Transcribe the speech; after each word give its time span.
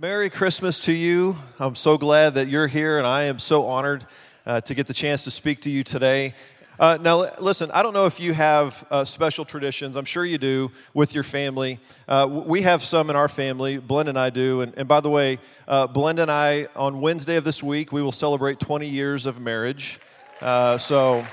Merry 0.00 0.30
Christmas 0.30 0.80
to 0.80 0.92
you. 0.92 1.36
I'm 1.58 1.74
so 1.74 1.98
glad 1.98 2.32
that 2.36 2.48
you're 2.48 2.68
here, 2.68 2.96
and 2.96 3.06
I 3.06 3.24
am 3.24 3.38
so 3.38 3.66
honored 3.66 4.06
uh, 4.46 4.62
to 4.62 4.74
get 4.74 4.86
the 4.86 4.94
chance 4.94 5.24
to 5.24 5.30
speak 5.30 5.60
to 5.60 5.70
you 5.70 5.84
today. 5.84 6.32
Uh, 6.78 6.96
now, 6.98 7.28
listen, 7.38 7.70
I 7.72 7.82
don't 7.82 7.92
know 7.92 8.06
if 8.06 8.18
you 8.18 8.32
have 8.32 8.86
uh, 8.90 9.04
special 9.04 9.44
traditions. 9.44 9.96
I'm 9.96 10.06
sure 10.06 10.24
you 10.24 10.38
do 10.38 10.70
with 10.94 11.14
your 11.14 11.22
family. 11.22 11.80
Uh, 12.08 12.26
we 12.30 12.62
have 12.62 12.82
some 12.82 13.10
in 13.10 13.16
our 13.16 13.28
family. 13.28 13.76
Belinda 13.76 14.08
and 14.08 14.18
I 14.18 14.30
do. 14.30 14.62
And, 14.62 14.72
and 14.74 14.88
by 14.88 15.00
the 15.00 15.10
way, 15.10 15.38
uh, 15.68 15.86
Belinda 15.86 16.22
and 16.22 16.30
I, 16.30 16.68
on 16.74 17.02
Wednesday 17.02 17.36
of 17.36 17.44
this 17.44 17.62
week, 17.62 17.92
we 17.92 18.00
will 18.00 18.10
celebrate 18.10 18.58
20 18.58 18.88
years 18.88 19.26
of 19.26 19.38
marriage. 19.38 20.00
Uh, 20.40 20.78
so. 20.78 21.26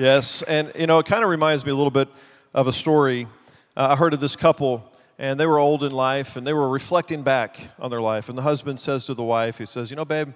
Yes, 0.00 0.42
and 0.42 0.72
you 0.76 0.88
know, 0.88 0.98
it 0.98 1.06
kind 1.06 1.22
of 1.22 1.30
reminds 1.30 1.64
me 1.64 1.70
a 1.70 1.76
little 1.76 1.92
bit 1.92 2.08
of 2.52 2.66
a 2.66 2.72
story. 2.72 3.28
Uh, 3.76 3.88
I 3.90 3.96
heard 3.96 4.12
of 4.12 4.20
this 4.20 4.34
couple, 4.34 4.90
and 5.18 5.40
they 5.40 5.46
were 5.46 5.58
old 5.58 5.82
in 5.82 5.92
life, 5.92 6.36
and 6.36 6.46
they 6.46 6.52
were 6.52 6.68
reflecting 6.68 7.22
back 7.22 7.70
on 7.78 7.90
their 7.90 8.00
life. 8.00 8.28
And 8.28 8.36
the 8.36 8.42
husband 8.42 8.78
says 8.78 9.06
to 9.06 9.14
the 9.14 9.22
wife, 9.22 9.58
he 9.58 9.66
says, 9.66 9.90
You 9.90 9.96
know, 9.96 10.04
babe, 10.04 10.32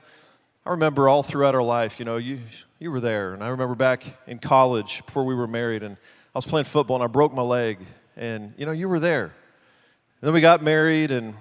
I 0.65 0.71
remember 0.71 1.09
all 1.09 1.23
throughout 1.23 1.55
our 1.55 1.63
life, 1.63 1.99
you 1.99 2.05
know, 2.05 2.17
you, 2.17 2.41
you 2.79 2.91
were 2.91 3.01
there. 3.01 3.35
And 3.35 3.45
I 3.45 3.49
remember 3.49 3.75
back 3.75 4.05
in 4.27 4.39
college 4.39 5.05
before 5.05 5.25
we 5.25 5.35
were 5.35 5.47
married, 5.47 5.83
and 5.83 5.97
I 6.35 6.39
was 6.39 6.47
playing 6.47 6.65
football, 6.65 6.97
and 6.97 7.05
I 7.05 7.09
broke 7.09 7.35
my 7.35 7.43
leg. 7.43 7.79
And, 8.17 8.55
you 8.57 8.67
know, 8.67 8.73
you 8.73 8.89
were 8.89 9.01
there. 9.01 9.25
And 9.25 10.27
then 10.27 10.33
we 10.33 10.41
got 10.41 10.63
married, 10.63 11.11
and 11.11 11.35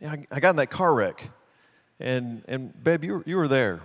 you 0.00 0.06
know, 0.06 0.12
I, 0.12 0.26
I 0.30 0.40
got 0.40 0.50
in 0.50 0.56
that 0.56 0.70
car 0.70 0.94
wreck. 0.94 1.30
And, 2.00 2.42
and 2.48 2.82
babe, 2.82 3.04
you, 3.04 3.22
you 3.26 3.36
were 3.36 3.48
there. 3.48 3.80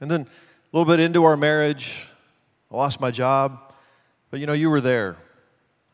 And 0.00 0.10
then 0.10 0.22
a 0.22 0.76
little 0.76 0.90
bit 0.90 1.00
into 1.00 1.24
our 1.24 1.36
marriage, 1.36 2.06
I 2.70 2.76
lost 2.76 3.00
my 3.00 3.10
job, 3.10 3.72
but 4.30 4.40
you 4.40 4.46
know, 4.46 4.52
you 4.52 4.68
were 4.68 4.80
there. 4.80 5.16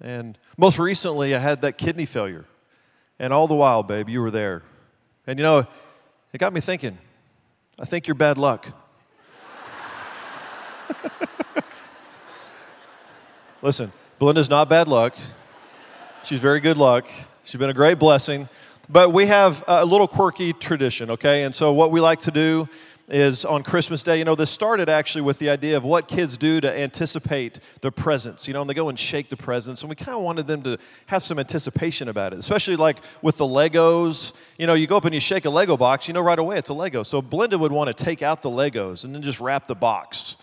And 0.03 0.37
most 0.59 0.79
recently, 0.81 1.35
I 1.35 1.39
had 1.39 1.63
that 1.63 1.79
kidney 1.79 2.07
failure. 2.07 2.45
And 3.21 3.33
all 3.33 3.47
the 3.47 3.55
while, 3.55 3.85
babe, 3.85 4.09
you 4.09 4.21
were 4.21 4.33
there. 4.33 4.63
And 5.29 5.39
you 5.39 5.45
know, 5.45 5.65
it 6.33 6.39
got 6.39 6.53
me 6.53 6.61
thinking, 6.61 6.99
I 7.81 7.85
think 7.85 8.09
you're 8.09 8.17
bad 8.17 8.37
luck. 8.37 8.67
Listen, 13.63 13.93
Belinda's 14.19 14.51
not 14.51 14.69
bad 14.69 14.89
luck. 14.89 15.15
She's 16.25 16.41
very 16.41 16.59
good 16.59 16.77
luck. 16.77 17.07
She's 17.45 17.59
been 17.59 17.71
a 17.71 17.75
great 17.75 18.01
blessing. 18.01 18.49
But 18.89 19.13
we 19.13 19.27
have 19.27 19.63
a 19.69 19.85
little 19.85 20.09
quirky 20.09 20.53
tradition, 20.53 21.13
okay? 21.13 21.45
And 21.45 21.55
so, 21.55 21.73
what 21.73 21.93
we 21.93 22.01
like 22.01 22.19
to 22.21 22.33
do 22.33 22.69
is 23.09 23.45
on 23.45 23.63
Christmas 23.63 24.03
Day. 24.03 24.19
You 24.19 24.25
know, 24.25 24.35
this 24.35 24.51
started 24.51 24.89
actually 24.89 25.23
with 25.23 25.39
the 25.39 25.51
idea 25.51 25.77
of 25.77 25.85
what 25.85 26.09
kids 26.09 26.37
do 26.37 26.61
to 26.61 26.73
anticipate 26.73 27.61
the 27.81 27.91
presents, 27.91 28.47
you 28.47 28.55
know, 28.55 28.61
and 28.61 28.71
they 28.71 28.75
go 28.75 28.89
and 28.89 28.99
shake 28.99 29.29
the 29.29 29.37
presents. 29.37 29.83
And 29.83 29.91
we 29.91 29.97
kind 29.97 30.17
of 30.17 30.23
wanted 30.23 30.47
them 30.47 30.63
to 30.63 30.79
have 31.07 31.23
some 31.23 31.39
anticipation 31.39 32.09
about 32.09 32.33
it, 32.33 32.39
especially 32.39 32.77
like 32.77 32.99
with 33.21 33.37
the 33.37 33.45
Legos. 33.45 34.33
You 34.59 34.67
know, 34.67 34.75
you 34.75 34.87
go 34.87 34.97
up 34.97 35.05
and 35.05 35.15
you 35.15 35.21
shake 35.21 35.45
a 35.45 35.51
Lego 35.51 35.77
box, 35.77 36.09
you 36.09 36.15
know 36.15 36.21
right 36.21 36.39
away 36.39 36.59
it's 36.59 36.71
a 36.71 36.75
Lego. 36.75 37.03
So 37.03 37.21
Belinda 37.21 37.59
would 37.59 37.73
want 37.73 37.95
to 37.95 38.05
take 38.05 38.23
out 38.23 38.43
the 38.43 38.51
Legos 38.51 39.05
and 39.05 39.15
then 39.15 39.23
just 39.23 39.41
wrap 39.41 39.67
the 39.67 39.75
box. 39.75 40.37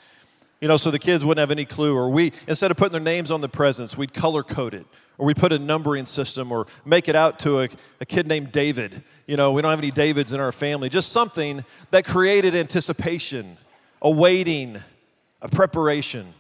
You 0.62 0.68
know, 0.68 0.78
so 0.78 0.92
the 0.92 1.00
kids 1.00 1.24
wouldn't 1.24 1.40
have 1.40 1.52
any 1.52 1.66
clue. 1.66 1.96
Or 1.96 2.10
we, 2.10 2.34
instead 2.48 2.70
of 2.70 2.78
putting 2.78 2.92
their 2.92 3.02
names 3.02 3.32
on 3.32 3.42
the 3.42 3.50
presents, 3.50 3.98
we'd 3.98 4.14
color 4.14 4.44
code 4.44 4.74
it. 4.74 4.86
Or 5.18 5.26
we 5.26 5.34
put 5.34 5.54
a 5.54 5.60
numbering 5.60 6.06
system 6.06 6.52
or 6.52 6.68
make 6.86 7.08
it 7.08 7.16
out 7.16 7.40
to 7.40 7.62
a, 7.62 7.70
a 8.02 8.06
kid 8.06 8.28
named 8.28 8.52
David. 8.52 9.04
You 9.26 9.38
know, 9.38 9.52
we 9.52 9.62
don't 9.62 9.70
have 9.70 9.80
any 9.80 9.92
Davids 9.92 10.34
in 10.34 10.40
our 10.40 10.52
family. 10.52 10.90
Just 10.90 11.12
something 11.12 11.64
that 11.92 12.06
created 12.06 12.56
anticipation, 12.56 13.58
a 14.02 14.10
waiting, 14.10 14.80
a 15.42 15.50
preparation. 15.50 16.34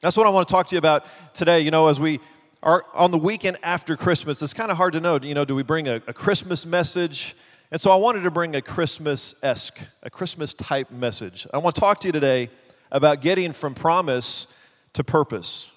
That's 0.00 0.16
what 0.16 0.26
I 0.26 0.30
want 0.30 0.48
to 0.48 0.52
talk 0.52 0.66
to 0.68 0.74
you 0.74 0.78
about 0.78 1.04
today. 1.34 1.60
You 1.60 1.70
know, 1.70 1.88
as 1.88 1.98
we 1.98 2.20
are 2.62 2.84
on 2.94 3.10
the 3.10 3.18
weekend 3.18 3.58
after 3.62 3.96
Christmas, 3.96 4.40
it's 4.42 4.54
kind 4.54 4.70
of 4.70 4.76
hard 4.76 4.92
to 4.92 5.00
know, 5.00 5.18
you 5.20 5.34
know, 5.34 5.44
do 5.44 5.54
we 5.54 5.64
bring 5.64 5.88
a, 5.88 5.96
a 6.06 6.12
Christmas 6.12 6.64
message? 6.64 7.34
And 7.72 7.80
so 7.80 7.90
I 7.90 7.96
wanted 7.96 8.22
to 8.22 8.30
bring 8.30 8.54
a 8.54 8.62
Christmas 8.62 9.34
esque, 9.42 9.80
a 10.02 10.10
Christmas 10.10 10.54
type 10.54 10.90
message. 10.90 11.46
I 11.54 11.58
want 11.58 11.74
to 11.74 11.80
talk 11.80 12.00
to 12.00 12.08
you 12.08 12.12
today 12.12 12.50
about 12.92 13.22
getting 13.22 13.52
from 13.52 13.74
promise 13.74 14.46
to 14.92 15.02
purpose. 15.02 15.72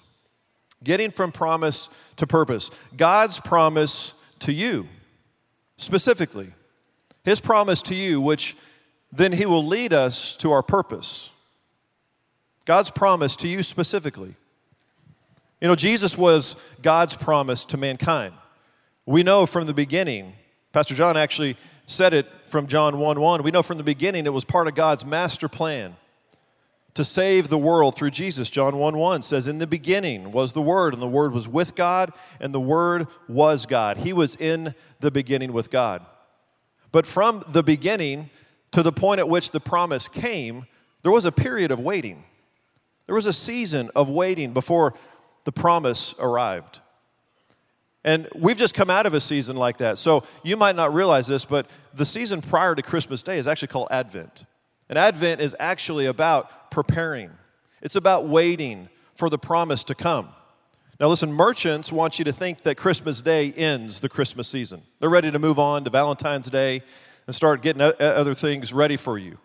Getting 0.84 1.10
from 1.10 1.32
promise 1.32 1.88
to 2.16 2.26
purpose. 2.26 2.70
God's 2.96 3.40
promise 3.40 4.14
to 4.40 4.52
you, 4.52 4.86
specifically. 5.78 6.52
His 7.24 7.40
promise 7.40 7.82
to 7.84 7.94
you, 7.94 8.20
which 8.20 8.56
then 9.10 9.32
He 9.32 9.46
will 9.46 9.64
lead 9.64 9.92
us 9.92 10.36
to 10.36 10.52
our 10.52 10.62
purpose. 10.62 11.32
God's 12.66 12.90
promise 12.90 13.34
to 13.36 13.48
you 13.48 13.62
specifically. 13.62 14.34
You 15.60 15.68
know, 15.68 15.74
Jesus 15.74 16.18
was 16.18 16.54
God's 16.82 17.16
promise 17.16 17.64
to 17.66 17.78
mankind. 17.78 18.34
We 19.06 19.22
know 19.22 19.46
from 19.46 19.66
the 19.66 19.72
beginning, 19.72 20.34
Pastor 20.72 20.94
John 20.94 21.16
actually 21.16 21.56
said 21.86 22.12
it 22.12 22.26
from 22.44 22.66
John 22.66 22.98
1 22.98 23.20
1. 23.20 23.42
We 23.42 23.50
know 23.50 23.62
from 23.62 23.78
the 23.78 23.84
beginning 23.84 24.26
it 24.26 24.32
was 24.32 24.44
part 24.44 24.68
of 24.68 24.74
God's 24.74 25.06
master 25.06 25.48
plan 25.48 25.96
to 26.96 27.04
save 27.04 27.48
the 27.48 27.58
world 27.58 27.94
through 27.94 28.10
Jesus. 28.10 28.48
John 28.48 28.78
1 28.78 28.96
1 28.96 29.22
says, 29.22 29.46
In 29.46 29.58
the 29.58 29.66
beginning 29.66 30.32
was 30.32 30.54
the 30.54 30.62
Word, 30.62 30.94
and 30.94 31.02
the 31.02 31.06
Word 31.06 31.32
was 31.32 31.46
with 31.46 31.74
God, 31.74 32.12
and 32.40 32.54
the 32.54 32.60
Word 32.60 33.06
was 33.28 33.66
God. 33.66 33.98
He 33.98 34.14
was 34.14 34.34
in 34.36 34.74
the 35.00 35.10
beginning 35.10 35.52
with 35.52 35.70
God. 35.70 36.04
But 36.92 37.04
from 37.06 37.44
the 37.48 37.62
beginning 37.62 38.30
to 38.72 38.82
the 38.82 38.92
point 38.92 39.18
at 39.18 39.28
which 39.28 39.50
the 39.50 39.60
promise 39.60 40.08
came, 40.08 40.66
there 41.02 41.12
was 41.12 41.26
a 41.26 41.32
period 41.32 41.70
of 41.70 41.78
waiting. 41.78 42.24
There 43.04 43.14
was 43.14 43.26
a 43.26 43.32
season 43.32 43.90
of 43.94 44.08
waiting 44.08 44.54
before 44.54 44.94
the 45.44 45.52
promise 45.52 46.14
arrived. 46.18 46.80
And 48.04 48.26
we've 48.34 48.56
just 48.56 48.74
come 48.74 48.88
out 48.88 49.04
of 49.04 49.12
a 49.12 49.20
season 49.20 49.56
like 49.56 49.76
that. 49.78 49.98
So 49.98 50.24
you 50.42 50.56
might 50.56 50.76
not 50.76 50.94
realize 50.94 51.26
this, 51.26 51.44
but 51.44 51.68
the 51.92 52.06
season 52.06 52.40
prior 52.40 52.74
to 52.74 52.80
Christmas 52.80 53.22
Day 53.22 53.38
is 53.38 53.46
actually 53.46 53.68
called 53.68 53.88
Advent. 53.90 54.46
And 54.88 54.98
Advent 54.98 55.40
is 55.40 55.56
actually 55.58 56.06
about 56.06 56.70
preparing, 56.70 57.30
it's 57.82 57.96
about 57.96 58.26
waiting 58.26 58.88
for 59.14 59.30
the 59.30 59.38
promise 59.38 59.82
to 59.84 59.94
come. 59.94 60.28
Now, 60.98 61.08
listen, 61.08 61.32
merchants 61.32 61.92
want 61.92 62.18
you 62.18 62.24
to 62.24 62.32
think 62.32 62.62
that 62.62 62.76
Christmas 62.76 63.20
Day 63.20 63.52
ends 63.52 64.00
the 64.00 64.08
Christmas 64.08 64.48
season. 64.48 64.82
They're 64.98 65.10
ready 65.10 65.30
to 65.30 65.38
move 65.38 65.58
on 65.58 65.84
to 65.84 65.90
Valentine's 65.90 66.48
Day 66.48 66.82
and 67.26 67.34
start 67.34 67.60
getting 67.60 67.82
other 67.82 68.34
things 68.34 68.72
ready 68.72 68.96
for 68.96 69.18
you. 69.18 69.38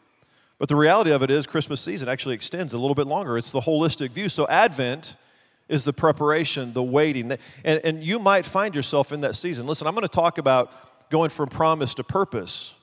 But 0.59 0.69
the 0.69 0.75
reality 0.75 1.11
of 1.11 1.23
it 1.23 1.31
is, 1.31 1.47
Christmas 1.47 1.81
season 1.81 2.07
actually 2.07 2.35
extends 2.35 2.73
a 2.73 2.77
little 2.77 2.95
bit 2.95 3.07
longer. 3.07 3.37
It's 3.37 3.51
the 3.51 3.61
holistic 3.61 4.11
view. 4.11 4.29
So, 4.29 4.47
Advent 4.47 5.17
is 5.67 5.83
the 5.83 5.93
preparation, 5.93 6.73
the 6.73 6.83
waiting. 6.83 7.31
And, 7.65 7.81
and 7.83 8.03
you 8.03 8.19
might 8.19 8.45
find 8.45 8.75
yourself 8.75 9.11
in 9.11 9.21
that 9.21 9.35
season. 9.35 9.65
Listen, 9.65 9.87
I'm 9.87 9.95
going 9.95 10.03
to 10.03 10.07
talk 10.07 10.37
about 10.37 11.09
going 11.09 11.31
from 11.31 11.49
promise 11.49 11.93
to 11.95 12.03
purpose. 12.03 12.75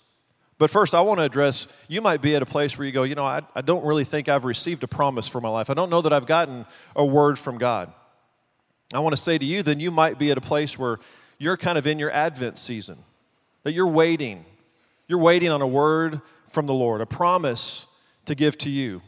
But 0.58 0.70
first, 0.70 0.92
I 0.92 1.00
want 1.00 1.18
to 1.20 1.24
address 1.24 1.68
you 1.86 2.00
might 2.00 2.20
be 2.20 2.34
at 2.34 2.42
a 2.42 2.46
place 2.46 2.76
where 2.76 2.84
you 2.84 2.92
go, 2.92 3.04
you 3.04 3.14
know, 3.14 3.24
I, 3.24 3.42
I 3.54 3.60
don't 3.60 3.84
really 3.84 4.04
think 4.04 4.28
I've 4.28 4.44
received 4.44 4.82
a 4.82 4.88
promise 4.88 5.28
for 5.28 5.40
my 5.40 5.48
life. 5.48 5.70
I 5.70 5.74
don't 5.74 5.88
know 5.88 6.02
that 6.02 6.12
I've 6.12 6.26
gotten 6.26 6.66
a 6.96 7.06
word 7.06 7.38
from 7.38 7.58
God. 7.58 7.92
I 8.92 8.98
want 8.98 9.14
to 9.14 9.20
say 9.20 9.38
to 9.38 9.44
you, 9.44 9.62
then 9.62 9.78
you 9.78 9.90
might 9.90 10.18
be 10.18 10.30
at 10.32 10.38
a 10.38 10.40
place 10.40 10.78
where 10.78 10.98
you're 11.38 11.56
kind 11.56 11.78
of 11.78 11.86
in 11.86 11.98
your 12.00 12.10
Advent 12.10 12.58
season, 12.58 12.98
that 13.62 13.72
you're 13.72 13.86
waiting. 13.86 14.44
You're 15.06 15.20
waiting 15.20 15.50
on 15.50 15.62
a 15.62 15.66
word 15.66 16.20
from 16.46 16.66
the 16.66 16.74
Lord, 16.74 17.00
a 17.00 17.06
promise 17.06 17.86
to 18.26 18.34
give 18.34 18.58
to 18.58 18.70
you. 18.70 19.00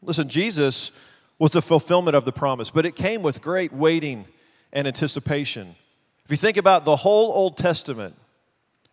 Listen, 0.00 0.28
Jesus 0.28 0.90
was 1.38 1.50
the 1.50 1.62
fulfillment 1.62 2.16
of 2.16 2.24
the 2.24 2.32
promise, 2.32 2.70
but 2.70 2.86
it 2.86 2.96
came 2.96 3.22
with 3.22 3.42
great 3.42 3.72
waiting 3.72 4.26
and 4.72 4.88
anticipation. 4.88 5.74
If 6.24 6.30
you 6.30 6.36
think 6.36 6.56
about 6.56 6.84
the 6.84 6.96
whole 6.96 7.32
Old 7.32 7.56
Testament, 7.56 8.14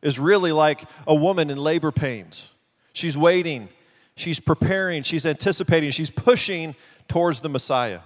is 0.02 0.20
really 0.20 0.52
like 0.52 0.84
a 1.08 1.16
woman 1.16 1.50
in 1.50 1.58
labor 1.58 1.92
pains. 1.92 2.52
She's 2.94 3.18
waiting, 3.18 3.70
she's 4.16 4.40
preparing, 4.40 5.04
she's 5.04 5.26
anticipating, 5.26 5.92
she's 5.92 6.10
pushing 6.10 6.76
towards 7.08 7.42
the 7.42 7.50
Messiah. 7.50 8.00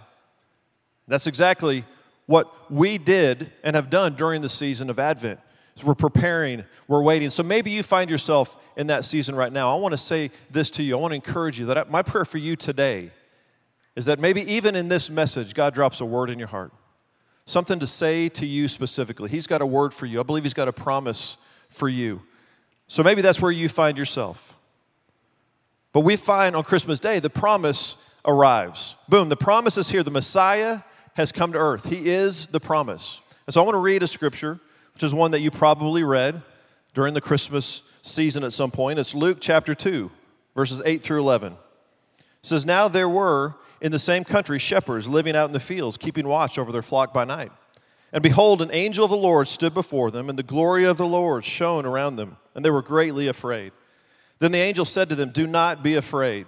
That's 1.07 1.27
exactly 1.27 1.85
what 2.25 2.71
we 2.71 2.97
did 2.97 3.51
and 3.63 3.75
have 3.75 3.89
done 3.89 4.15
during 4.15 4.41
the 4.41 4.49
season 4.49 4.89
of 4.89 4.99
Advent. 4.99 5.39
So 5.75 5.87
we're 5.87 5.95
preparing, 5.95 6.63
we're 6.87 7.01
waiting. 7.01 7.29
So 7.29 7.43
maybe 7.43 7.71
you 7.71 7.83
find 7.83 8.09
yourself 8.09 8.55
in 8.77 8.87
that 8.87 9.05
season 9.05 9.35
right 9.35 9.51
now. 9.51 9.75
I 9.75 9.79
want 9.79 9.93
to 9.93 9.97
say 9.97 10.31
this 10.51 10.69
to 10.71 10.83
you. 10.83 10.97
I 10.97 11.01
want 11.01 11.11
to 11.11 11.15
encourage 11.15 11.59
you 11.59 11.65
that 11.67 11.89
my 11.89 12.01
prayer 12.03 12.25
for 12.25 12.37
you 12.37 12.55
today 12.55 13.11
is 13.95 14.05
that 14.05 14.19
maybe 14.19 14.41
even 14.51 14.75
in 14.75 14.87
this 14.87 15.09
message, 15.09 15.53
God 15.53 15.73
drops 15.73 16.01
a 16.01 16.05
word 16.05 16.29
in 16.29 16.39
your 16.39 16.47
heart, 16.47 16.71
something 17.45 17.79
to 17.79 17.87
say 17.87 18.29
to 18.29 18.45
you 18.45 18.67
specifically. 18.67 19.29
He's 19.29 19.47
got 19.47 19.61
a 19.61 19.65
word 19.65 19.93
for 19.93 20.05
you. 20.05 20.19
I 20.19 20.23
believe 20.23 20.43
He's 20.43 20.53
got 20.53 20.67
a 20.67 20.73
promise 20.73 21.37
for 21.73 21.89
you. 21.89 22.21
So 22.87 23.03
maybe 23.03 23.21
that's 23.21 23.41
where 23.41 23.51
you 23.51 23.69
find 23.69 23.97
yourself. 23.97 24.57
But 25.91 26.01
we 26.01 26.15
find 26.15 26.55
on 26.55 26.63
Christmas 26.63 26.99
Day 26.99 27.19
the 27.19 27.29
promise 27.29 27.97
arrives. 28.25 28.95
Boom, 29.09 29.29
the 29.29 29.35
promise 29.35 29.77
is 29.77 29.89
here. 29.89 30.03
The 30.03 30.11
Messiah 30.11 30.81
has 31.15 31.31
come 31.31 31.51
to 31.53 31.59
earth. 31.59 31.85
He 31.85 32.09
is 32.09 32.47
the 32.47 32.59
promise. 32.59 33.21
And 33.45 33.53
so 33.53 33.61
I 33.61 33.65
want 33.65 33.75
to 33.75 33.81
read 33.81 34.03
a 34.03 34.07
scripture, 34.07 34.59
which 34.93 35.03
is 35.03 35.13
one 35.13 35.31
that 35.31 35.41
you 35.41 35.51
probably 35.51 36.03
read 36.03 36.41
during 36.93 37.13
the 37.13 37.21
Christmas 37.21 37.83
season 38.01 38.43
at 38.43 38.53
some 38.53 38.71
point. 38.71 38.99
It's 38.99 39.13
Luke 39.13 39.37
chapter 39.39 39.75
2, 39.75 40.09
verses 40.55 40.81
8 40.83 41.01
through 41.01 41.19
11. 41.19 41.53
It 41.53 41.57
says, 42.41 42.65
Now 42.65 42.87
there 42.87 43.09
were 43.09 43.55
in 43.81 43.91
the 43.91 43.99
same 43.99 44.23
country 44.23 44.59
shepherds 44.59 45.07
living 45.07 45.35
out 45.35 45.45
in 45.45 45.51
the 45.51 45.59
fields, 45.59 45.97
keeping 45.97 46.27
watch 46.27 46.57
over 46.57 46.71
their 46.71 46.81
flock 46.81 47.13
by 47.13 47.25
night. 47.25 47.51
And 48.13 48.21
behold, 48.21 48.61
an 48.61 48.69
angel 48.71 49.03
of 49.03 49.11
the 49.11 49.17
Lord 49.17 49.47
stood 49.47 49.73
before 49.73 50.11
them, 50.11 50.29
and 50.29 50.37
the 50.37 50.43
glory 50.43 50.85
of 50.85 50.97
the 50.97 51.05
Lord 51.05 51.43
shone 51.43 51.83
around 51.83 52.15
them, 52.15 52.37
and 52.53 52.63
they 52.63 52.69
were 52.69 52.83
greatly 52.83 53.27
afraid. 53.27 53.71
Then 54.37 54.51
the 54.51 54.59
angel 54.59 54.85
said 54.85 55.09
to 55.09 55.15
them, 55.15 55.31
Do 55.31 55.47
not 55.47 55.81
be 55.81 55.95
afraid, 55.95 56.45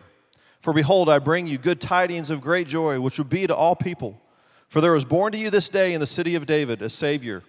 for 0.61 0.73
behold, 0.73 1.09
I 1.09 1.17
bring 1.17 1.47
you 1.47 1.57
good 1.57 1.81
tidings 1.81 2.29
of 2.29 2.39
great 2.39 2.67
joy, 2.67 2.99
which 2.99 3.17
will 3.17 3.25
be 3.25 3.47
to 3.47 3.55
all 3.55 3.75
people. 3.75 4.21
For 4.69 4.79
there 4.79 4.91
was 4.91 5.05
born 5.05 5.31
to 5.31 5.39
you 5.39 5.49
this 5.49 5.67
day 5.67 5.93
in 5.93 5.99
the 5.99 6.05
city 6.05 6.35
of 6.35 6.45
David 6.45 6.83
a 6.83 6.89
Savior, 6.89 7.41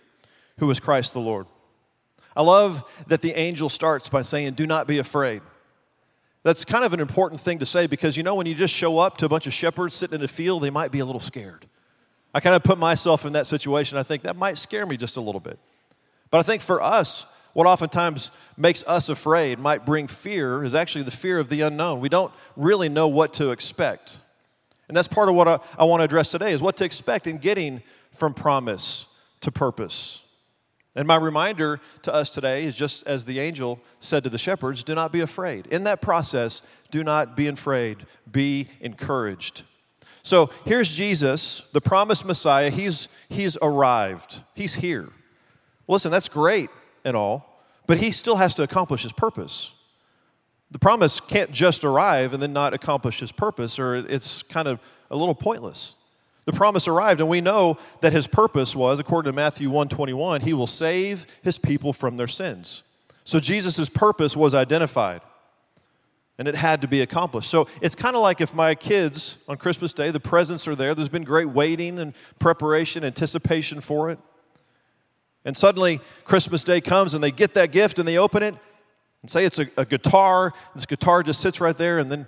who 0.59 0.71
is 0.71 0.81
Christ 0.81 1.13
the 1.13 1.21
Lord. 1.21 1.47
I 2.35 2.43
love 2.43 2.85
that 3.09 3.21
the 3.21 3.33
angel 3.33 3.69
starts 3.69 4.09
by 4.09 4.23
saying, 4.23 4.55
Do 4.55 4.67
not 4.67 4.87
be 4.87 4.99
afraid. 4.99 5.43
That's 6.43 6.65
kind 6.65 6.85
of 6.85 6.95
an 6.95 7.01
important 7.01 7.41
thing 7.41 7.59
to 7.59 7.67
say 7.67 7.87
because 7.87 8.17
you 8.17 8.23
know, 8.23 8.35
when 8.35 8.47
you 8.47 8.55
just 8.55 8.73
show 8.73 8.99
up 8.99 9.19
to 9.19 9.27
a 9.27 9.29
bunch 9.29 9.47
of 9.47 9.53
shepherds 9.53 9.95
sitting 9.95 10.21
in 10.21 10.25
a 10.25 10.29
field, 10.29 10.63
they 10.63 10.71
might 10.71 10.93
be 10.93 11.01
a 11.01 11.05
little 11.05 11.21
scared. 11.21 11.67
I 12.37 12.41
kind 12.41 12.55
of 12.55 12.63
put 12.63 12.77
myself 12.77 13.25
in 13.25 13.33
that 13.33 13.47
situation. 13.47 13.97
I 13.97 14.03
think 14.03 14.25
that 14.25 14.37
might 14.37 14.59
scare 14.59 14.85
me 14.85 14.99
just 14.99 15.17
a 15.17 15.23
little 15.23 15.41
bit. 15.41 15.59
But 16.31 16.37
I 16.37 16.43
think 16.43 16.61
for 16.61 16.83
us, 16.83 17.25
what 17.55 17.67
oftentimes 17.67 18.31
makes 18.59 18.85
us 18.87 19.09
afraid, 19.09 19.59
might 19.59 19.87
bring 19.87 20.07
fear, 20.07 20.63
is 20.63 20.75
actually 20.75 21.05
the 21.05 21.11
fear 21.11 21.39
of 21.39 21.49
the 21.49 21.63
unknown. 21.63 21.99
We 21.99 22.11
don't 22.11 22.31
really 22.55 22.91
know 22.91 23.09
what 23.09 23.33
to 23.35 23.53
expect. 23.53 24.19
And 24.87 24.95
that's 24.95 25.09
part 25.09 25.31
of 25.31 25.35
what 25.35 25.49
I, 25.49 25.61
I 25.79 25.85
want 25.85 26.01
to 26.01 26.05
address 26.05 26.31
today 26.31 26.53
is 26.53 26.61
what 26.61 26.77
to 26.77 26.85
expect 26.85 27.27
in 27.27 27.39
getting 27.39 27.83
from 28.13 28.35
promise 28.35 29.07
to 29.41 29.51
purpose. 29.51 30.23
And 30.95 31.09
my 31.09 31.17
reminder 31.17 31.81
to 32.03 32.13
us 32.13 32.35
today 32.35 32.65
is 32.65 32.77
just 32.77 33.07
as 33.07 33.25
the 33.25 33.41
angel 33.41 33.81
said 33.99 34.25
to 34.25 34.29
the 34.29 34.37
shepherds, 34.37 34.85
do 34.85 34.95
not 34.95 35.11
be 35.11 35.21
afraid. 35.21 35.69
In 35.69 35.85
that 35.85 36.03
process, 36.03 36.61
do 36.91 37.03
not 37.03 37.35
be 37.35 37.47
afraid, 37.47 38.05
be 38.31 38.69
encouraged. 38.83 39.63
So 40.27 40.51
here's 40.65 40.89
Jesus, 40.89 41.63
the 41.71 41.81
promised 41.81 42.25
Messiah. 42.25 42.69
He's, 42.69 43.09
he's 43.29 43.57
arrived, 43.63 44.43
he's 44.55 44.75
here. 44.75 45.09
Listen, 45.87 46.11
that's 46.11 46.29
great 46.29 46.69
and 47.05 47.17
all, 47.17 47.63
but 47.87 47.99
he 47.99 48.11
still 48.11 48.35
has 48.35 48.53
to 48.55 48.65
accomplish 48.65 49.05
his 49.05 49.13
purpose. 49.13 49.73
The 50.73 50.81
promise 50.81 51.21
can't 51.21 51.53
just 51.53 51.85
arrive 51.85 52.33
and 52.33 52.43
then 52.43 52.53
not 52.53 52.75
accomplish 52.75 53.21
his 53.21 53.31
purpose, 53.31 53.79
or 53.79 53.95
it's 53.95 54.43
kind 54.43 54.67
of 54.67 54.81
a 55.13 55.17
little 55.17 55.35
pointless. 55.35 55.95
The 56.45 56.53
promise 56.53 56.89
arrived, 56.89 57.21
and 57.21 57.29
we 57.29 57.41
know 57.41 57.79
that 58.01 58.13
his 58.13 58.27
purpose 58.27 58.75
was, 58.75 58.99
according 58.99 59.31
to 59.31 59.37
Matthew 59.37 59.69
121, 59.69 60.41
he 60.41 60.53
will 60.53 60.67
save 60.67 61.27
his 61.45 61.57
people 61.57 61.93
from 61.93 62.17
their 62.17 62.27
sins. 62.27 62.83
So 63.23 63.39
Jesus' 63.39 63.89
purpose 63.89 64.37
was 64.37 64.55
identified 64.57 65.21
and 66.39 66.47
it 66.47 66.55
had 66.55 66.83
to 66.83 66.89
be 66.89 67.01
accomplished. 67.01 67.49
So 67.49 67.67
it's 67.81 67.95
kind 67.95 68.15
of 68.15 68.23
like 68.23 68.41
if 68.41 68.55
my 68.55 68.75
kids 68.75 69.39
on 69.49 69.57
Christmas 69.57 69.95
Day, 69.95 70.11
the 70.11 70.21
presents 70.21 70.69
are 70.69 70.75
there, 70.75 70.95
there's 70.95 71.09
been 71.09 71.25
great 71.25 71.51
waiting 71.51 71.99
and 71.99 72.15
preparation, 72.39 73.05
anticipation 73.05 73.81
for 73.81 74.11
it. 74.11 74.19
And 75.45 75.57
suddenly 75.57 76.01
Christmas 76.25 76.65
Day 76.65 76.81
comes 76.81 77.15
and 77.15 77.23
they 77.23 77.31
get 77.31 77.55
that 77.55 77.73
gift 77.73 77.99
and 77.99 78.07
they 78.07 78.19
open 78.19 78.43
it 78.43 78.55
and 79.23 79.31
say 79.31 79.45
it's 79.45 79.59
a, 79.59 79.69
a 79.77 79.85
guitar. 79.85 80.53
This 80.75 80.87
guitar 80.87 81.23
just 81.23 81.41
sits 81.41 81.61
right 81.61 81.77
there 81.77 81.99
and 81.99 82.11
then 82.11 82.27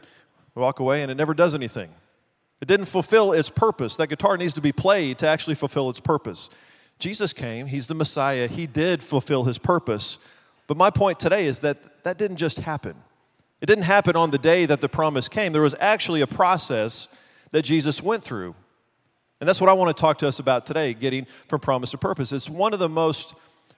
walk 0.54 0.80
away 0.80 1.02
and 1.02 1.10
it 1.10 1.16
never 1.16 1.34
does 1.34 1.54
anything. 1.54 1.90
It 2.60 2.66
didn't 2.66 2.86
fulfill 2.86 3.32
its 3.32 3.50
purpose. 3.50 3.96
That 3.96 4.08
guitar 4.08 4.36
needs 4.36 4.54
to 4.54 4.60
be 4.60 4.72
played 4.72 5.18
to 5.18 5.28
actually 5.28 5.54
fulfill 5.54 5.90
its 5.90 6.00
purpose. 6.00 6.50
Jesus 6.98 7.32
came, 7.32 7.66
He's 7.66 7.86
the 7.86 7.94
Messiah, 7.94 8.48
He 8.48 8.66
did 8.66 9.02
fulfill 9.04 9.44
His 9.44 9.58
purpose. 9.58 10.18
But 10.66 10.76
my 10.76 10.90
point 10.90 11.20
today 11.20 11.46
is 11.46 11.60
that 11.60 12.02
that 12.04 12.18
didn't 12.18 12.36
just 12.36 12.58
happen. 12.58 12.96
It 13.60 13.66
didn't 13.66 13.84
happen 13.84 14.16
on 14.16 14.30
the 14.30 14.38
day 14.38 14.66
that 14.66 14.80
the 14.80 14.88
promise 14.88 15.28
came. 15.28 15.52
There 15.52 15.62
was 15.62 15.74
actually 15.80 16.20
a 16.20 16.26
process 16.26 17.08
that 17.50 17.62
Jesus 17.62 18.02
went 18.02 18.22
through. 18.22 18.54
And 19.40 19.48
that's 19.48 19.60
what 19.60 19.70
I 19.70 19.72
want 19.72 19.96
to 19.96 20.00
talk 20.00 20.18
to 20.18 20.28
us 20.28 20.38
about 20.38 20.66
today, 20.66 20.94
getting 20.94 21.26
from 21.46 21.60
promise 21.60 21.92
to 21.92 21.98
purpose. 21.98 22.32
It's 22.32 22.50
one 22.50 22.72
of 22.72 22.78
the 22.78 22.88
most 22.88 23.34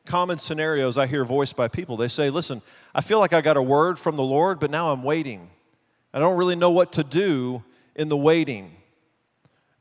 common 0.06 0.38
scenarios 0.38 0.96
I 0.96 1.06
hear 1.06 1.24
voiced 1.24 1.56
by 1.56 1.68
people. 1.68 1.96
They 1.96 2.08
say, 2.08 2.30
Listen, 2.30 2.62
I 2.94 3.00
feel 3.00 3.18
like 3.18 3.32
I 3.32 3.40
got 3.40 3.56
a 3.56 3.62
word 3.62 3.98
from 3.98 4.16
the 4.16 4.22
Lord, 4.22 4.58
but 4.58 4.70
now 4.70 4.92
I'm 4.92 5.02
waiting. 5.02 5.50
I 6.12 6.18
don't 6.18 6.36
really 6.36 6.56
know 6.56 6.70
what 6.70 6.92
to 6.92 7.04
do 7.04 7.62
in 7.94 8.08
the 8.08 8.16
waiting. 8.16 8.74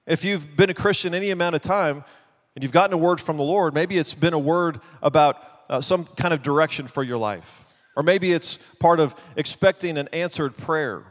If 0.06 0.24
you've 0.24 0.56
been 0.56 0.70
a 0.70 0.74
Christian 0.74 1.14
any 1.14 1.32
amount 1.32 1.56
of 1.56 1.62
time 1.62 2.04
and 2.56 2.64
you've 2.64 2.72
gotten 2.74 2.94
a 2.94 2.98
word 2.98 3.22
from 3.22 3.38
the 3.38 3.44
Lord, 3.44 3.74
maybe 3.74 3.98
it's 3.98 4.14
been 4.14 4.34
a 4.34 4.40
word 4.40 4.82
about 5.02 5.38
uh, 5.70 5.82
some 5.82 6.06
kind 6.06 6.34
of 6.34 6.44
direction 6.44 6.88
for 6.88 7.04
your 7.04 7.18
life. 7.18 7.66
Or 8.00 8.04
maybe 8.04 8.32
it's 8.32 8.60
part 8.80 9.02
of 9.02 9.14
expecting 9.36 9.98
an 9.98 10.08
answered 10.14 10.56
prayer. 10.56 11.04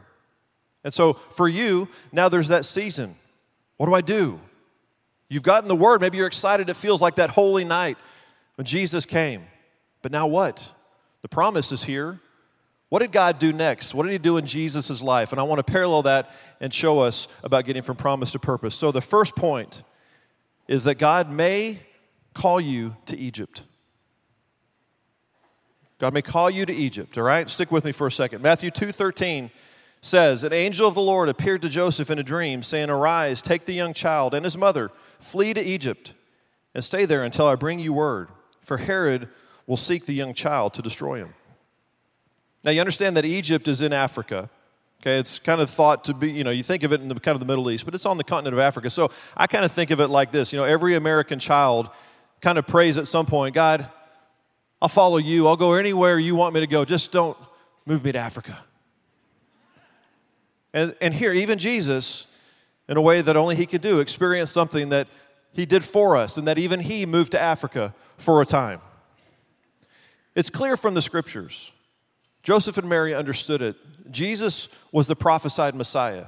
And 0.83 0.91
so 0.91 1.13
for 1.13 1.47
you, 1.47 1.87
now 2.11 2.29
there's 2.29 2.47
that 2.47 2.65
season. 2.65 3.15
What 3.77 3.85
do 3.85 3.93
I 3.93 4.01
do? 4.01 4.39
You've 5.29 5.43
gotten 5.43 5.67
the 5.67 5.75
word. 5.75 6.01
Maybe 6.01 6.17
you're 6.17 6.25
excited. 6.25 6.67
It 6.67 6.75
feels 6.75 6.99
like 6.99 7.17
that 7.17 7.29
holy 7.29 7.63
night 7.63 7.99
when 8.55 8.65
Jesus 8.65 9.05
came. 9.05 9.43
But 10.01 10.11
now 10.11 10.25
what? 10.25 10.73
The 11.21 11.27
promise 11.27 11.71
is 11.71 11.83
here. 11.83 12.21
What 12.89 13.03
did 13.03 13.11
God 13.11 13.37
do 13.37 13.53
next? 13.53 13.93
What 13.93 14.01
did 14.01 14.11
He 14.11 14.17
do 14.17 14.37
in 14.37 14.47
Jesus' 14.47 14.99
life? 14.99 15.31
And 15.31 15.39
I 15.39 15.43
want 15.43 15.59
to 15.59 15.71
parallel 15.71 16.01
that 16.01 16.31
and 16.59 16.73
show 16.73 17.01
us 17.01 17.27
about 17.43 17.65
getting 17.65 17.83
from 17.83 17.97
promise 17.97 18.31
to 18.31 18.39
purpose. 18.39 18.73
So 18.73 18.91
the 18.91 18.99
first 18.99 19.35
point 19.35 19.83
is 20.67 20.85
that 20.85 20.95
God 20.95 21.31
may 21.31 21.81
call 22.33 22.59
you 22.59 22.95
to 23.05 23.15
Egypt. 23.15 23.65
God 25.99 26.13
may 26.13 26.21
call 26.21 26.49
you 26.49 26.65
to 26.65 26.73
Egypt, 26.73 27.17
all 27.17 27.25
right? 27.25 27.49
Stick 27.49 27.71
with 27.71 27.83
me 27.83 27.91
for 27.91 28.07
a 28.07 28.11
second. 28.11 28.41
Matthew 28.41 28.71
2:13 28.71 29.51
says, 30.01 30.45
"An 30.45 30.53
angel 30.53 30.87
of 30.87 30.95
the 30.95 31.01
Lord 31.01 31.27
appeared 31.27 31.61
to 31.61 31.69
Joseph 31.69 32.09
in 32.09 32.17
a 32.17 32.23
dream, 32.23 32.63
saying, 32.63 32.89
"Arise, 32.89 33.41
take 33.41 33.65
the 33.65 33.73
young 33.73 33.93
child 33.93 34.33
and 34.33 34.45
his 34.45 34.57
mother, 34.57 34.91
flee 35.19 35.53
to 35.53 35.61
Egypt, 35.61 36.13
and 36.73 36.83
stay 36.83 37.03
there 37.03 37.21
until 37.23 37.47
I 37.47 37.55
bring 37.55 37.79
you 37.79 37.91
word, 37.91 38.29
for 38.63 38.77
Herod 38.77 39.27
will 39.67 39.77
seek 39.77 40.05
the 40.05 40.13
young 40.13 40.33
child 40.33 40.73
to 40.75 40.81
destroy 40.81 41.17
him." 41.17 41.33
Now 42.63 42.71
you 42.71 42.79
understand 42.79 43.17
that 43.17 43.25
Egypt 43.25 43.67
is 43.67 43.81
in 43.81 43.91
Africa. 43.91 44.49
Okay, 45.01 45.17
it's 45.17 45.39
kind 45.39 45.59
of 45.61 45.69
thought 45.69 46.03
to 46.05 46.13
be, 46.13 46.31
you 46.31 46.43
know, 46.43 46.51
you 46.51 46.63
think 46.63 46.83
of 46.83 46.93
it 46.93 47.01
in 47.01 47.07
the 47.07 47.15
kind 47.15 47.35
of 47.35 47.39
the 47.39 47.45
Middle 47.45 47.69
East, 47.69 47.85
but 47.85 47.93
it's 47.93 48.05
on 48.05 48.17
the 48.17 48.23
continent 48.23 48.53
of 48.53 48.59
Africa. 48.59 48.89
So 48.89 49.09
I 49.35 49.47
kind 49.47 49.65
of 49.65 49.71
think 49.71 49.91
of 49.91 49.99
it 49.99 50.07
like 50.07 50.31
this, 50.31 50.53
you 50.53 50.59
know, 50.59 50.65
every 50.65 50.95
American 50.95 51.39
child 51.39 51.89
kind 52.41 52.57
of 52.57 52.67
prays 52.67 52.97
at 52.97 53.07
some 53.07 53.25
point, 53.25 53.55
God, 53.55 53.89
I'll 54.81 54.89
follow 54.89 55.17
you. 55.17 55.47
I'll 55.47 55.57
go 55.57 55.73
anywhere 55.73 56.17
you 56.19 56.35
want 56.35 56.53
me 56.53 56.61
to 56.61 56.67
go. 56.67 56.85
Just 56.85 57.11
don't 57.11 57.37
move 57.85 58.03
me 58.03 58.11
to 58.11 58.19
Africa. 58.19 58.59
And, 60.73 60.95
and 61.01 61.13
here, 61.13 61.33
even 61.33 61.57
Jesus, 61.57 62.27
in 62.87 62.95
a 62.95 63.01
way 63.01 63.21
that 63.21 63.35
only 63.35 63.55
he 63.55 63.65
could 63.65 63.81
do, 63.81 63.99
experienced 63.99 64.53
something 64.53 64.89
that 64.89 65.07
he 65.51 65.65
did 65.65 65.83
for 65.83 66.15
us, 66.15 66.37
and 66.37 66.47
that 66.47 66.57
even 66.57 66.79
he 66.79 67.05
moved 67.05 67.31
to 67.31 67.39
Africa 67.39 67.93
for 68.17 68.41
a 68.41 68.45
time. 68.45 68.81
It's 70.35 70.49
clear 70.49 70.77
from 70.77 70.93
the 70.93 71.01
scriptures. 71.01 71.71
Joseph 72.43 72.77
and 72.77 72.87
Mary 72.87 73.13
understood 73.13 73.61
it. 73.61 73.75
Jesus 74.11 74.69
was 74.91 75.07
the 75.07 75.15
prophesied 75.15 75.75
Messiah 75.75 76.27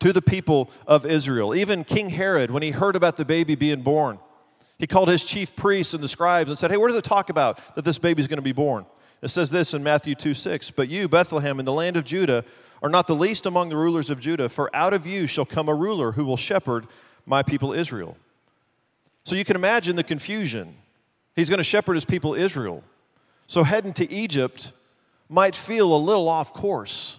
to 0.00 0.12
the 0.12 0.22
people 0.22 0.70
of 0.86 1.06
Israel. 1.06 1.54
Even 1.54 1.84
King 1.84 2.10
Herod, 2.10 2.50
when 2.50 2.62
he 2.62 2.72
heard 2.72 2.96
about 2.96 3.16
the 3.16 3.24
baby 3.24 3.54
being 3.54 3.82
born, 3.82 4.18
he 4.80 4.86
called 4.86 5.10
his 5.10 5.24
chief 5.26 5.54
priests 5.54 5.92
and 5.92 6.02
the 6.02 6.08
scribes 6.08 6.48
and 6.48 6.58
said, 6.58 6.70
Hey, 6.70 6.78
where 6.78 6.88
does 6.88 6.96
it 6.96 7.04
talk 7.04 7.28
about 7.28 7.74
that 7.74 7.84
this 7.84 7.98
baby 7.98 8.22
is 8.22 8.26
going 8.26 8.38
to 8.38 8.42
be 8.42 8.52
born? 8.52 8.86
It 9.20 9.28
says 9.28 9.50
this 9.50 9.74
in 9.74 9.82
Matthew 9.82 10.14
2 10.14 10.32
6. 10.32 10.70
But 10.70 10.88
you, 10.88 11.06
Bethlehem, 11.06 11.60
in 11.60 11.66
the 11.66 11.72
land 11.72 11.98
of 11.98 12.04
Judah, 12.04 12.46
are 12.82 12.88
not 12.88 13.06
the 13.06 13.14
least 13.14 13.44
among 13.44 13.68
the 13.68 13.76
rulers 13.76 14.08
of 14.08 14.18
Judah, 14.20 14.48
for 14.48 14.74
out 14.74 14.94
of 14.94 15.06
you 15.06 15.26
shall 15.26 15.44
come 15.44 15.68
a 15.68 15.74
ruler 15.74 16.12
who 16.12 16.24
will 16.24 16.38
shepherd 16.38 16.86
my 17.26 17.42
people 17.42 17.74
Israel. 17.74 18.16
So 19.24 19.36
you 19.36 19.44
can 19.44 19.54
imagine 19.54 19.96
the 19.96 20.02
confusion. 20.02 20.74
He's 21.36 21.50
going 21.50 21.58
to 21.58 21.64
shepherd 21.64 21.94
his 21.94 22.06
people 22.06 22.34
Israel. 22.34 22.82
So 23.46 23.64
heading 23.64 23.92
to 23.94 24.10
Egypt 24.10 24.72
might 25.28 25.54
feel 25.54 25.94
a 25.94 25.98
little 25.98 26.26
off 26.26 26.54
course. 26.54 27.18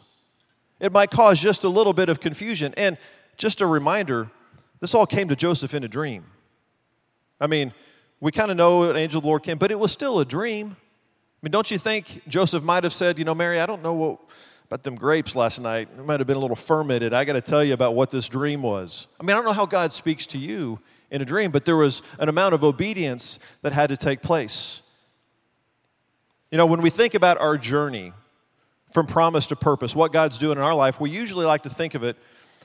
It 0.79 0.91
might 0.91 1.11
cause 1.11 1.39
just 1.39 1.63
a 1.63 1.69
little 1.69 1.93
bit 1.93 2.09
of 2.09 2.19
confusion. 2.19 2.73
And 2.75 2.97
just 3.37 3.61
a 3.61 3.67
reminder 3.67 4.31
this 4.79 4.95
all 4.95 5.05
came 5.05 5.27
to 5.27 5.35
Joseph 5.35 5.75
in 5.75 5.83
a 5.83 5.87
dream. 5.87 6.25
I 7.41 7.47
mean, 7.47 7.73
we 8.19 8.31
kind 8.31 8.51
of 8.51 8.57
know 8.57 8.89
an 8.89 8.95
angel 8.95 9.17
of 9.17 9.23
the 9.23 9.27
Lord 9.27 9.41
came, 9.41 9.57
but 9.57 9.71
it 9.71 9.79
was 9.79 9.91
still 9.91 10.19
a 10.19 10.25
dream. 10.25 10.77
I 10.77 11.39
mean, 11.41 11.51
don't 11.51 11.71
you 11.71 11.79
think 11.79 12.21
Joseph 12.27 12.63
might 12.63 12.83
have 12.83 12.93
said, 12.93 13.17
you 13.17 13.25
know, 13.25 13.33
Mary, 13.33 13.59
I 13.59 13.65
don't 13.65 13.81
know 13.81 13.93
what 13.93 14.19
about 14.67 14.83
them 14.83 14.93
grapes 14.93 15.35
last 15.35 15.59
night. 15.59 15.89
It 15.97 16.05
might 16.05 16.19
have 16.19 16.27
been 16.27 16.37
a 16.37 16.39
little 16.39 16.55
fermented. 16.55 17.13
I 17.13 17.25
got 17.25 17.33
to 17.33 17.41
tell 17.41 17.63
you 17.63 17.73
about 17.73 17.95
what 17.95 18.11
this 18.11 18.29
dream 18.29 18.61
was. 18.61 19.07
I 19.19 19.23
mean, 19.23 19.31
I 19.31 19.33
don't 19.33 19.45
know 19.45 19.53
how 19.53 19.65
God 19.65 19.91
speaks 19.91 20.27
to 20.27 20.37
you 20.37 20.79
in 21.09 21.19
a 21.23 21.25
dream, 21.25 21.49
but 21.49 21.65
there 21.65 21.75
was 21.75 22.03
an 22.19 22.29
amount 22.29 22.53
of 22.53 22.63
obedience 22.63 23.39
that 23.63 23.73
had 23.73 23.89
to 23.89 23.97
take 23.97 24.21
place. 24.21 24.81
You 26.51 26.59
know, 26.59 26.67
when 26.67 26.81
we 26.81 26.91
think 26.91 27.15
about 27.15 27.39
our 27.39 27.57
journey 27.57 28.13
from 28.93 29.07
promise 29.07 29.47
to 29.47 29.55
purpose, 29.55 29.95
what 29.95 30.13
God's 30.13 30.37
doing 30.37 30.57
in 30.57 30.63
our 30.63 30.75
life, 30.75 30.99
we 30.99 31.09
usually 31.09 31.45
like 31.45 31.63
to 31.63 31.71
think 31.71 31.95
of 31.95 32.03
it 32.03 32.17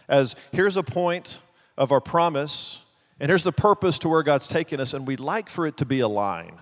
as 0.06 0.36
here's 0.52 0.76
a 0.76 0.82
point 0.82 1.40
of 1.78 1.92
our 1.92 2.00
promise 2.00 2.82
and 3.18 3.30
here's 3.30 3.44
the 3.44 3.52
purpose 3.52 3.98
to 4.00 4.08
where 4.08 4.22
God's 4.22 4.46
taken 4.46 4.80
us, 4.80 4.94
and 4.94 5.06
we'd 5.06 5.20
like 5.20 5.48
for 5.48 5.66
it 5.66 5.76
to 5.78 5.84
be 5.84 6.00
a 6.00 6.08
line. 6.08 6.60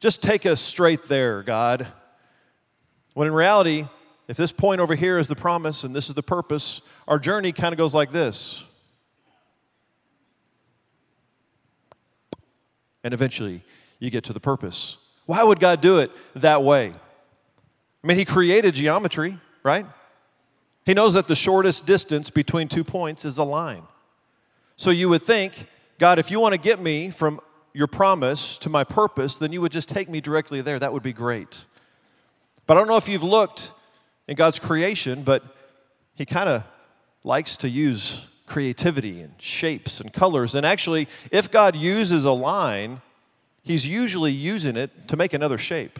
Just 0.00 0.22
take 0.22 0.44
us 0.44 0.60
straight 0.60 1.04
there, 1.04 1.42
God. 1.42 1.86
When 3.14 3.28
in 3.28 3.34
reality, 3.34 3.86
if 4.28 4.36
this 4.36 4.52
point 4.52 4.80
over 4.80 4.94
here 4.94 5.18
is 5.18 5.28
the 5.28 5.36
promise 5.36 5.84
and 5.84 5.94
this 5.94 6.08
is 6.08 6.14
the 6.14 6.22
purpose, 6.22 6.82
our 7.08 7.18
journey 7.18 7.52
kind 7.52 7.72
of 7.72 7.78
goes 7.78 7.94
like 7.94 8.12
this. 8.12 8.64
and 13.04 13.14
eventually 13.14 13.62
you 14.00 14.10
get 14.10 14.24
to 14.24 14.32
the 14.32 14.40
purpose. 14.40 14.98
Why 15.26 15.44
would 15.44 15.60
God 15.60 15.80
do 15.80 15.98
it 15.98 16.10
that 16.34 16.64
way? 16.64 16.92
I 18.02 18.06
mean, 18.06 18.16
He 18.16 18.24
created 18.24 18.74
geometry, 18.74 19.38
right? 19.62 19.86
He 20.84 20.94
knows 20.94 21.14
that 21.14 21.28
the 21.28 21.36
shortest 21.36 21.86
distance 21.86 22.30
between 22.30 22.68
two 22.68 22.82
points 22.82 23.24
is 23.24 23.38
a 23.38 23.44
line. 23.44 23.84
So 24.76 24.90
you 24.90 25.08
would 25.08 25.22
think, 25.22 25.66
God, 25.98 26.18
if 26.18 26.30
you 26.30 26.40
want 26.40 26.54
to 26.54 26.60
get 26.60 26.80
me 26.80 27.10
from 27.10 27.40
your 27.72 27.86
promise 27.86 28.58
to 28.58 28.68
my 28.68 28.84
purpose, 28.84 29.36
then 29.36 29.52
you 29.52 29.60
would 29.60 29.72
just 29.72 29.88
take 29.88 30.08
me 30.08 30.20
directly 30.20 30.60
there. 30.60 30.78
That 30.78 30.92
would 30.92 31.02
be 31.02 31.12
great. 31.12 31.66
But 32.66 32.76
I 32.76 32.80
don't 32.80 32.88
know 32.88 32.96
if 32.96 33.08
you've 33.08 33.22
looked 33.22 33.72
in 34.26 34.36
God's 34.36 34.58
creation, 34.58 35.22
but 35.22 35.42
He 36.14 36.24
kind 36.24 36.48
of 36.48 36.64
likes 37.22 37.56
to 37.58 37.68
use 37.68 38.26
creativity 38.46 39.20
and 39.20 39.34
shapes 39.40 40.00
and 40.00 40.12
colors. 40.12 40.54
And 40.54 40.64
actually, 40.66 41.08
if 41.30 41.50
God 41.50 41.76
uses 41.76 42.24
a 42.24 42.32
line, 42.32 43.00
He's 43.62 43.86
usually 43.86 44.32
using 44.32 44.76
it 44.76 45.08
to 45.08 45.16
make 45.16 45.32
another 45.32 45.58
shape. 45.58 45.98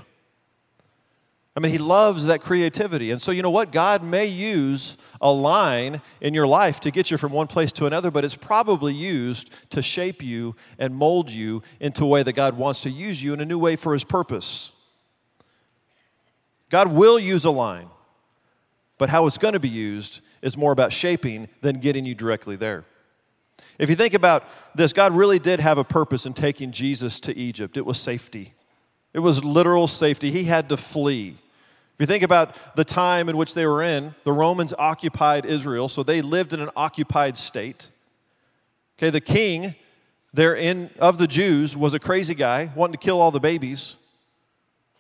I 1.56 1.60
mean, 1.60 1.70
he 1.70 1.78
loves 1.78 2.26
that 2.26 2.40
creativity. 2.40 3.12
And 3.12 3.22
so, 3.22 3.30
you 3.30 3.40
know 3.40 3.50
what? 3.50 3.70
God 3.70 4.02
may 4.02 4.26
use 4.26 4.96
a 5.20 5.30
line 5.30 6.02
in 6.20 6.34
your 6.34 6.48
life 6.48 6.80
to 6.80 6.90
get 6.90 7.12
you 7.12 7.16
from 7.16 7.30
one 7.30 7.46
place 7.46 7.70
to 7.72 7.86
another, 7.86 8.10
but 8.10 8.24
it's 8.24 8.34
probably 8.34 8.92
used 8.92 9.50
to 9.70 9.80
shape 9.80 10.20
you 10.20 10.56
and 10.80 10.96
mold 10.96 11.30
you 11.30 11.62
into 11.78 12.02
a 12.02 12.08
way 12.08 12.24
that 12.24 12.32
God 12.32 12.56
wants 12.56 12.80
to 12.80 12.90
use 12.90 13.22
you 13.22 13.32
in 13.32 13.40
a 13.40 13.44
new 13.44 13.58
way 13.58 13.76
for 13.76 13.92
his 13.92 14.02
purpose. 14.02 14.72
God 16.70 16.88
will 16.88 17.20
use 17.20 17.44
a 17.44 17.50
line, 17.50 17.88
but 18.98 19.08
how 19.08 19.26
it's 19.28 19.38
going 19.38 19.54
to 19.54 19.60
be 19.60 19.68
used 19.68 20.22
is 20.42 20.56
more 20.56 20.72
about 20.72 20.92
shaping 20.92 21.46
than 21.60 21.78
getting 21.78 22.04
you 22.04 22.16
directly 22.16 22.56
there. 22.56 22.84
If 23.78 23.88
you 23.88 23.94
think 23.94 24.14
about 24.14 24.44
this, 24.74 24.92
God 24.92 25.12
really 25.12 25.38
did 25.38 25.60
have 25.60 25.78
a 25.78 25.84
purpose 25.84 26.26
in 26.26 26.32
taking 26.32 26.72
Jesus 26.72 27.20
to 27.20 27.36
Egypt. 27.36 27.76
It 27.76 27.86
was 27.86 28.00
safety, 28.00 28.54
it 29.12 29.20
was 29.20 29.44
literal 29.44 29.86
safety. 29.86 30.32
He 30.32 30.44
had 30.44 30.68
to 30.70 30.76
flee. 30.76 31.36
If 31.94 32.00
you 32.00 32.06
think 32.06 32.24
about 32.24 32.56
the 32.74 32.84
time 32.84 33.28
in 33.28 33.36
which 33.36 33.54
they 33.54 33.66
were 33.66 33.82
in, 33.82 34.16
the 34.24 34.32
Romans 34.32 34.74
occupied 34.76 35.46
Israel, 35.46 35.88
so 35.88 36.02
they 36.02 36.22
lived 36.22 36.52
in 36.52 36.60
an 36.60 36.70
occupied 36.74 37.36
state. 37.36 37.90
Okay, 38.98 39.10
the 39.10 39.20
king 39.20 39.76
there 40.32 40.56
in 40.56 40.90
of 40.98 41.18
the 41.18 41.28
Jews 41.28 41.76
was 41.76 41.94
a 41.94 42.00
crazy 42.00 42.34
guy, 42.34 42.72
wanting 42.74 42.92
to 42.92 42.98
kill 42.98 43.20
all 43.20 43.30
the 43.30 43.38
babies. 43.38 43.94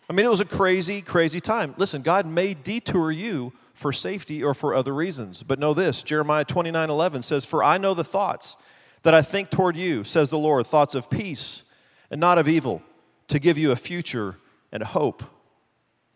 I 0.08 0.12
mean, 0.12 0.24
it 0.24 0.30
was 0.30 0.40
a 0.40 0.44
crazy, 0.44 1.02
crazy 1.02 1.40
time. 1.40 1.74
Listen, 1.78 2.02
God 2.02 2.26
may 2.26 2.54
detour 2.54 3.10
you 3.10 3.52
for 3.72 3.92
safety 3.92 4.44
or 4.44 4.54
for 4.54 4.72
other 4.72 4.94
reasons. 4.94 5.42
But 5.42 5.58
know 5.58 5.74
this 5.74 6.04
Jeremiah 6.04 6.44
29 6.44 6.90
11 6.90 7.22
says, 7.22 7.44
For 7.44 7.64
I 7.64 7.76
know 7.76 7.94
the 7.94 8.04
thoughts 8.04 8.56
that 9.02 9.14
I 9.14 9.22
think 9.22 9.50
toward 9.50 9.76
you, 9.76 10.04
says 10.04 10.30
the 10.30 10.38
Lord, 10.38 10.66
thoughts 10.66 10.94
of 10.94 11.10
peace 11.10 11.64
and 12.10 12.20
not 12.20 12.38
of 12.38 12.46
evil, 12.46 12.82
to 13.28 13.40
give 13.40 13.58
you 13.58 13.72
a 13.72 13.76
future 13.76 14.36
and 14.70 14.82
hope. 14.82 15.24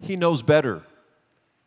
He 0.00 0.16
knows 0.16 0.42
better. 0.42 0.82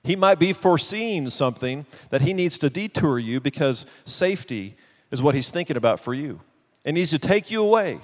He 0.03 0.15
might 0.15 0.39
be 0.39 0.53
foreseeing 0.53 1.29
something 1.29 1.85
that 2.09 2.21
he 2.21 2.33
needs 2.33 2.57
to 2.59 2.69
detour 2.69 3.19
you 3.19 3.39
because 3.39 3.85
safety 4.03 4.75
is 5.11 5.21
what 5.21 5.35
he's 5.35 5.51
thinking 5.51 5.77
about 5.77 5.99
for 5.99 6.13
you. 6.13 6.41
And 6.83 6.95
needs 6.95 7.11
to 7.11 7.19
take 7.19 7.51
you 7.51 7.61
away 7.61 7.99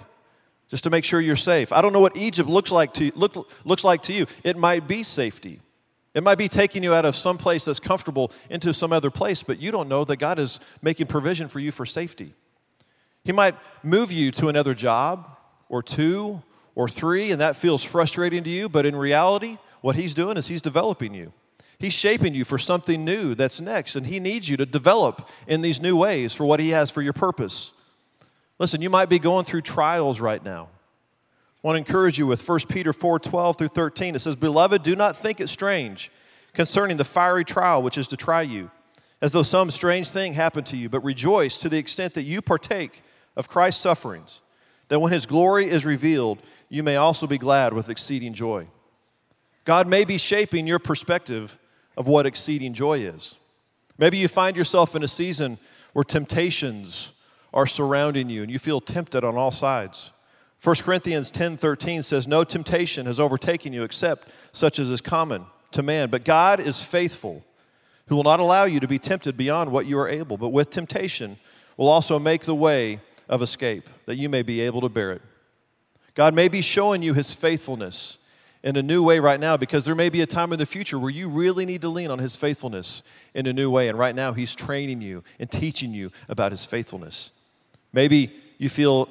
just 0.68 0.84
to 0.84 0.90
make 0.90 1.04
sure 1.04 1.20
you're 1.20 1.36
safe. 1.36 1.74
I 1.74 1.82
don't 1.82 1.94
know 1.94 2.00
what 2.00 2.16
Egypt 2.16 2.48
looks 2.48 2.72
like 2.72 2.94
to, 2.96 3.12
look, 3.16 3.50
looks 3.64 3.84
like 3.84 4.04
to 4.04 4.14
you. 4.14 4.28
It 4.44 4.58
might 4.58 4.88
be 4.88 5.02
safety. 5.02 5.62
It 6.14 6.24
might 6.24 6.38
be 6.38 6.48
taking 6.48 6.84
you 6.84 6.94
out 6.94 7.06
of 7.06 7.16
some 7.16 7.38
place 7.38 7.66
that's 7.66 7.80
comfortable 7.80 8.32
into 8.50 8.74
some 8.74 8.92
other 8.92 9.10
place, 9.10 9.44
but 9.44 9.60
you 9.60 9.72
don't 9.72 9.88
know 9.88 10.04
that 10.04 10.18
God 10.18 10.40
is 10.40 10.60
making 10.82 11.08
provision 11.08 11.48
for 11.48 11.60
you 11.60 11.72
for 11.72 11.86
safety. 11.86 12.34
He 13.24 13.32
might 13.32 13.56
move 13.84 14.12
you 14.12 14.32
to 14.32 14.48
another 14.50 14.74
job 14.74 15.30
or 15.70 15.82
two 15.82 16.42
or 16.78 16.88
three, 16.88 17.32
and 17.32 17.42
that 17.42 17.56
feels 17.56 17.84
frustrating 17.84 18.44
to 18.44 18.52
you, 18.52 18.70
but 18.70 18.86
in 18.86 18.96
reality, 18.96 19.58
what 19.82 19.96
He's 19.96 20.14
doing 20.14 20.38
is 20.38 20.48
He's 20.48 20.62
developing 20.62 21.12
you. 21.12 21.34
He's 21.80 21.94
shaping 21.94 22.36
you 22.36 22.46
for 22.46 22.60
something 22.60 23.04
new 23.04 23.34
that's 23.34 23.60
next, 23.60 23.96
and 23.96 24.06
He 24.06 24.20
needs 24.20 24.48
you 24.48 24.58
to 24.58 24.66
develop 24.66 25.28
in 25.48 25.62
these 25.62 25.82
new 25.82 25.98
ways 25.98 26.34
for 26.34 26.46
what 26.46 26.60
He 26.60 26.70
has 26.70 26.92
for 26.92 27.02
your 27.02 27.14
purpose. 27.14 27.74
Listen, 28.60 28.80
you 28.80 28.92
might 28.92 29.10
be 29.10 29.18
going 29.18 29.44
through 29.44 29.62
trials 29.62 30.20
right 30.20 30.44
now. 30.46 30.70
I 31.64 31.68
want 31.68 31.78
to 31.78 31.80
encourage 31.80 32.20
you 32.20 32.28
with 32.28 32.48
1 32.48 32.60
Peter 32.70 32.94
4 32.94 33.18
12 33.18 33.58
through 33.58 33.68
13. 33.70 34.14
It 34.16 34.20
says, 34.20 34.36
Beloved, 34.36 34.84
do 34.84 34.96
not 34.96 35.18
think 35.18 35.42
it 35.42 35.50
strange 35.50 36.12
concerning 36.54 36.98
the 36.98 37.06
fiery 37.06 37.44
trial 37.44 37.82
which 37.82 37.98
is 37.98 38.08
to 38.10 38.18
try 38.18 38.44
you, 38.44 38.70
as 39.20 39.32
though 39.32 39.42
some 39.42 39.72
strange 39.72 40.12
thing 40.12 40.34
happened 40.34 40.68
to 40.68 40.78
you, 40.78 40.90
but 40.90 41.04
rejoice 41.04 41.58
to 41.58 41.70
the 41.70 41.80
extent 41.80 42.14
that 42.14 42.22
you 42.22 42.40
partake 42.40 43.02
of 43.36 43.50
Christ's 43.50 43.82
sufferings, 43.82 44.42
that 44.90 45.00
when 45.00 45.12
His 45.12 45.26
glory 45.26 45.68
is 45.70 45.84
revealed, 45.84 46.40
you 46.70 46.84
may 46.84 46.96
also 46.96 47.28
be 47.28 47.38
glad 47.38 47.74
with 47.74 47.90
exceeding 47.90 48.34
joy. 48.34 48.68
God 49.66 49.88
may 49.88 50.06
be 50.06 50.18
shaping 50.18 50.68
your 50.68 50.80
perspective 50.80 51.58
of 51.96 52.08
what 52.08 52.26
exceeding 52.26 52.74
joy 52.74 53.00
is. 53.00 53.36
Maybe 53.98 54.18
you 54.18 54.28
find 54.28 54.56
yourself 54.56 54.96
in 54.96 55.04
a 55.04 55.08
season 55.08 55.58
where 55.94 56.04
temptations 56.04 57.14
are 57.54 57.66
surrounding 57.66 58.30
you 58.30 58.44
and 58.44 58.52
you 58.52 58.60
feel 58.60 58.80
tempted 58.80 59.24
on 59.24 59.36
all 59.36 59.52
sides. 59.52 60.12
1 60.62 60.76
Corinthians 60.84 61.32
10:13 61.32 62.04
says 62.04 62.28
no 62.28 62.44
temptation 62.44 63.06
has 63.06 63.20
overtaken 63.20 63.74
you 63.74 63.84
except 63.84 64.30
such 64.52 64.80
as 64.80 64.90
is 64.90 65.02
common 65.02 65.46
to 65.72 65.84
man, 65.84 66.10
but 66.10 66.24
God 66.24 66.60
is 66.60 66.82
faithful, 66.82 67.44
who 68.08 68.16
will 68.16 68.24
not 68.24 68.40
allow 68.40 68.64
you 68.64 68.80
to 68.80 68.88
be 68.88 69.00
tempted 69.00 69.38
beyond 69.38 69.72
what 69.72 69.86
you 69.86 69.98
are 70.00 70.08
able, 70.08 70.38
but 70.38 70.50
with 70.50 70.70
temptation 70.70 71.38
will 71.76 71.90
also 71.90 72.18
make 72.18 72.44
the 72.44 72.56
way 72.56 73.02
of 73.30 73.42
escape 73.42 73.90
that 74.06 74.16
you 74.16 74.30
may 74.30 74.42
be 74.42 74.62
able 74.62 74.82
to 74.82 74.90
bear 74.90 75.12
it. 75.12 75.22
God 76.18 76.34
may 76.34 76.48
be 76.48 76.64
showing 76.64 77.04
you 77.04 77.14
his 77.14 77.36
faithfulness 77.36 78.18
in 78.64 78.76
a 78.76 78.82
new 78.82 79.04
way 79.04 79.20
right 79.20 79.40
now 79.40 79.56
because 79.56 79.86
there 79.86 79.94
may 79.94 80.10
be 80.10 80.22
a 80.22 80.26
time 80.26 80.52
in 80.52 80.58
the 80.58 80.66
future 80.66 80.98
where 80.98 81.12
you 81.12 81.30
really 81.30 81.64
need 81.64 81.82
to 81.82 81.90
lean 81.90 82.10
on 82.10 82.18
His 82.18 82.36
faithfulness 82.36 83.04
in 83.36 83.46
a 83.46 83.54
new 83.54 83.70
way. 83.70 83.88
And 83.88 84.00
right 84.00 84.16
now, 84.16 84.34
He's 84.34 84.56
training 84.56 85.00
you 85.00 85.24
and 85.38 85.50
teaching 85.52 85.94
you 85.94 86.12
about 86.28 86.52
His 86.52 86.66
faithfulness. 86.66 87.32
Maybe 87.94 88.34
you 88.58 88.68
feel 88.68 89.10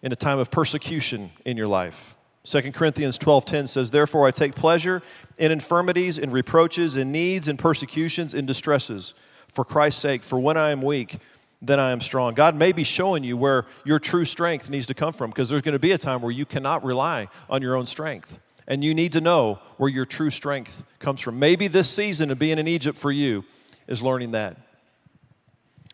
in 0.00 0.12
a 0.12 0.16
time 0.16 0.38
of 0.38 0.50
persecution 0.50 1.28
in 1.44 1.58
your 1.58 1.68
life. 1.68 2.16
2 2.44 2.72
Corinthians 2.72 3.18
12:10 3.18 3.68
says, 3.68 3.90
"Therefore 3.90 4.26
I 4.26 4.30
take 4.30 4.54
pleasure 4.54 5.02
in 5.36 5.52
infirmities, 5.52 6.16
in 6.16 6.30
reproaches, 6.30 6.96
in 6.96 7.12
needs, 7.12 7.48
in 7.48 7.58
persecutions, 7.58 8.32
in 8.32 8.46
distresses, 8.46 9.12
for 9.46 9.62
Christ's 9.62 10.00
sake. 10.00 10.22
For 10.22 10.38
when 10.38 10.56
I 10.56 10.70
am 10.70 10.80
weak, 10.80 11.18
then 11.60 11.80
I 11.80 11.90
am 11.90 12.00
strong." 12.00 12.34
God 12.34 12.54
may 12.54 12.72
be 12.72 12.84
showing 12.84 13.24
you 13.24 13.36
where 13.36 13.66
your 13.84 13.98
true 13.98 14.24
strength 14.24 14.70
needs 14.70 14.86
to 14.86 14.94
come 14.94 15.12
from 15.12 15.30
because 15.30 15.48
there's 15.48 15.62
going 15.62 15.72
to 15.72 15.78
be 15.78 15.92
a 15.92 15.98
time 15.98 16.22
where 16.22 16.32
you 16.32 16.44
cannot 16.44 16.84
rely 16.84 17.28
on 17.48 17.62
your 17.62 17.76
own 17.76 17.86
strength. 17.86 18.38
And 18.68 18.82
you 18.82 18.94
need 18.94 19.12
to 19.12 19.20
know 19.20 19.60
where 19.76 19.88
your 19.88 20.04
true 20.04 20.30
strength 20.30 20.84
comes 20.98 21.20
from. 21.20 21.38
Maybe 21.38 21.68
this 21.68 21.88
season 21.88 22.30
of 22.30 22.38
being 22.38 22.58
in 22.58 22.66
Egypt 22.66 22.98
for 22.98 23.12
you 23.12 23.44
is 23.86 24.02
learning 24.02 24.32
that. 24.32 24.56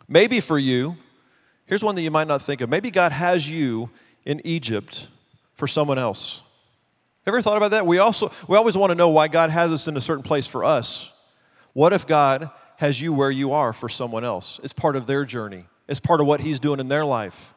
Maybe 0.08 0.40
for 0.40 0.58
you, 0.58 0.96
here's 1.66 1.84
one 1.84 1.94
that 1.96 2.02
you 2.02 2.10
might 2.10 2.28
not 2.28 2.42
think 2.42 2.60
of. 2.60 2.70
Maybe 2.70 2.90
God 2.90 3.12
has 3.12 3.48
you 3.48 3.90
in 4.24 4.40
Egypt 4.44 5.08
for 5.54 5.66
someone 5.66 5.98
else. 5.98 6.42
Ever 7.26 7.40
thought 7.40 7.56
about 7.56 7.70
that? 7.70 7.86
We 7.86 7.98
also 7.98 8.32
we 8.48 8.56
always 8.56 8.76
want 8.76 8.90
to 8.90 8.94
know 8.94 9.10
why 9.10 9.28
God 9.28 9.50
has 9.50 9.70
us 9.70 9.86
in 9.86 9.96
a 9.96 10.00
certain 10.00 10.24
place 10.24 10.46
for 10.46 10.64
us. 10.64 11.12
What 11.72 11.92
if 11.92 12.06
God 12.06 12.50
has 12.82 13.00
you 13.00 13.12
where 13.12 13.30
you 13.30 13.52
are 13.52 13.72
for 13.72 13.88
someone 13.88 14.24
else? 14.24 14.58
It's 14.64 14.72
part 14.72 14.96
of 14.96 15.06
their 15.06 15.24
journey. 15.24 15.66
It's 15.86 16.00
part 16.00 16.20
of 16.20 16.26
what 16.26 16.40
he's 16.40 16.58
doing 16.58 16.80
in 16.80 16.88
their 16.88 17.04
life. 17.04 17.54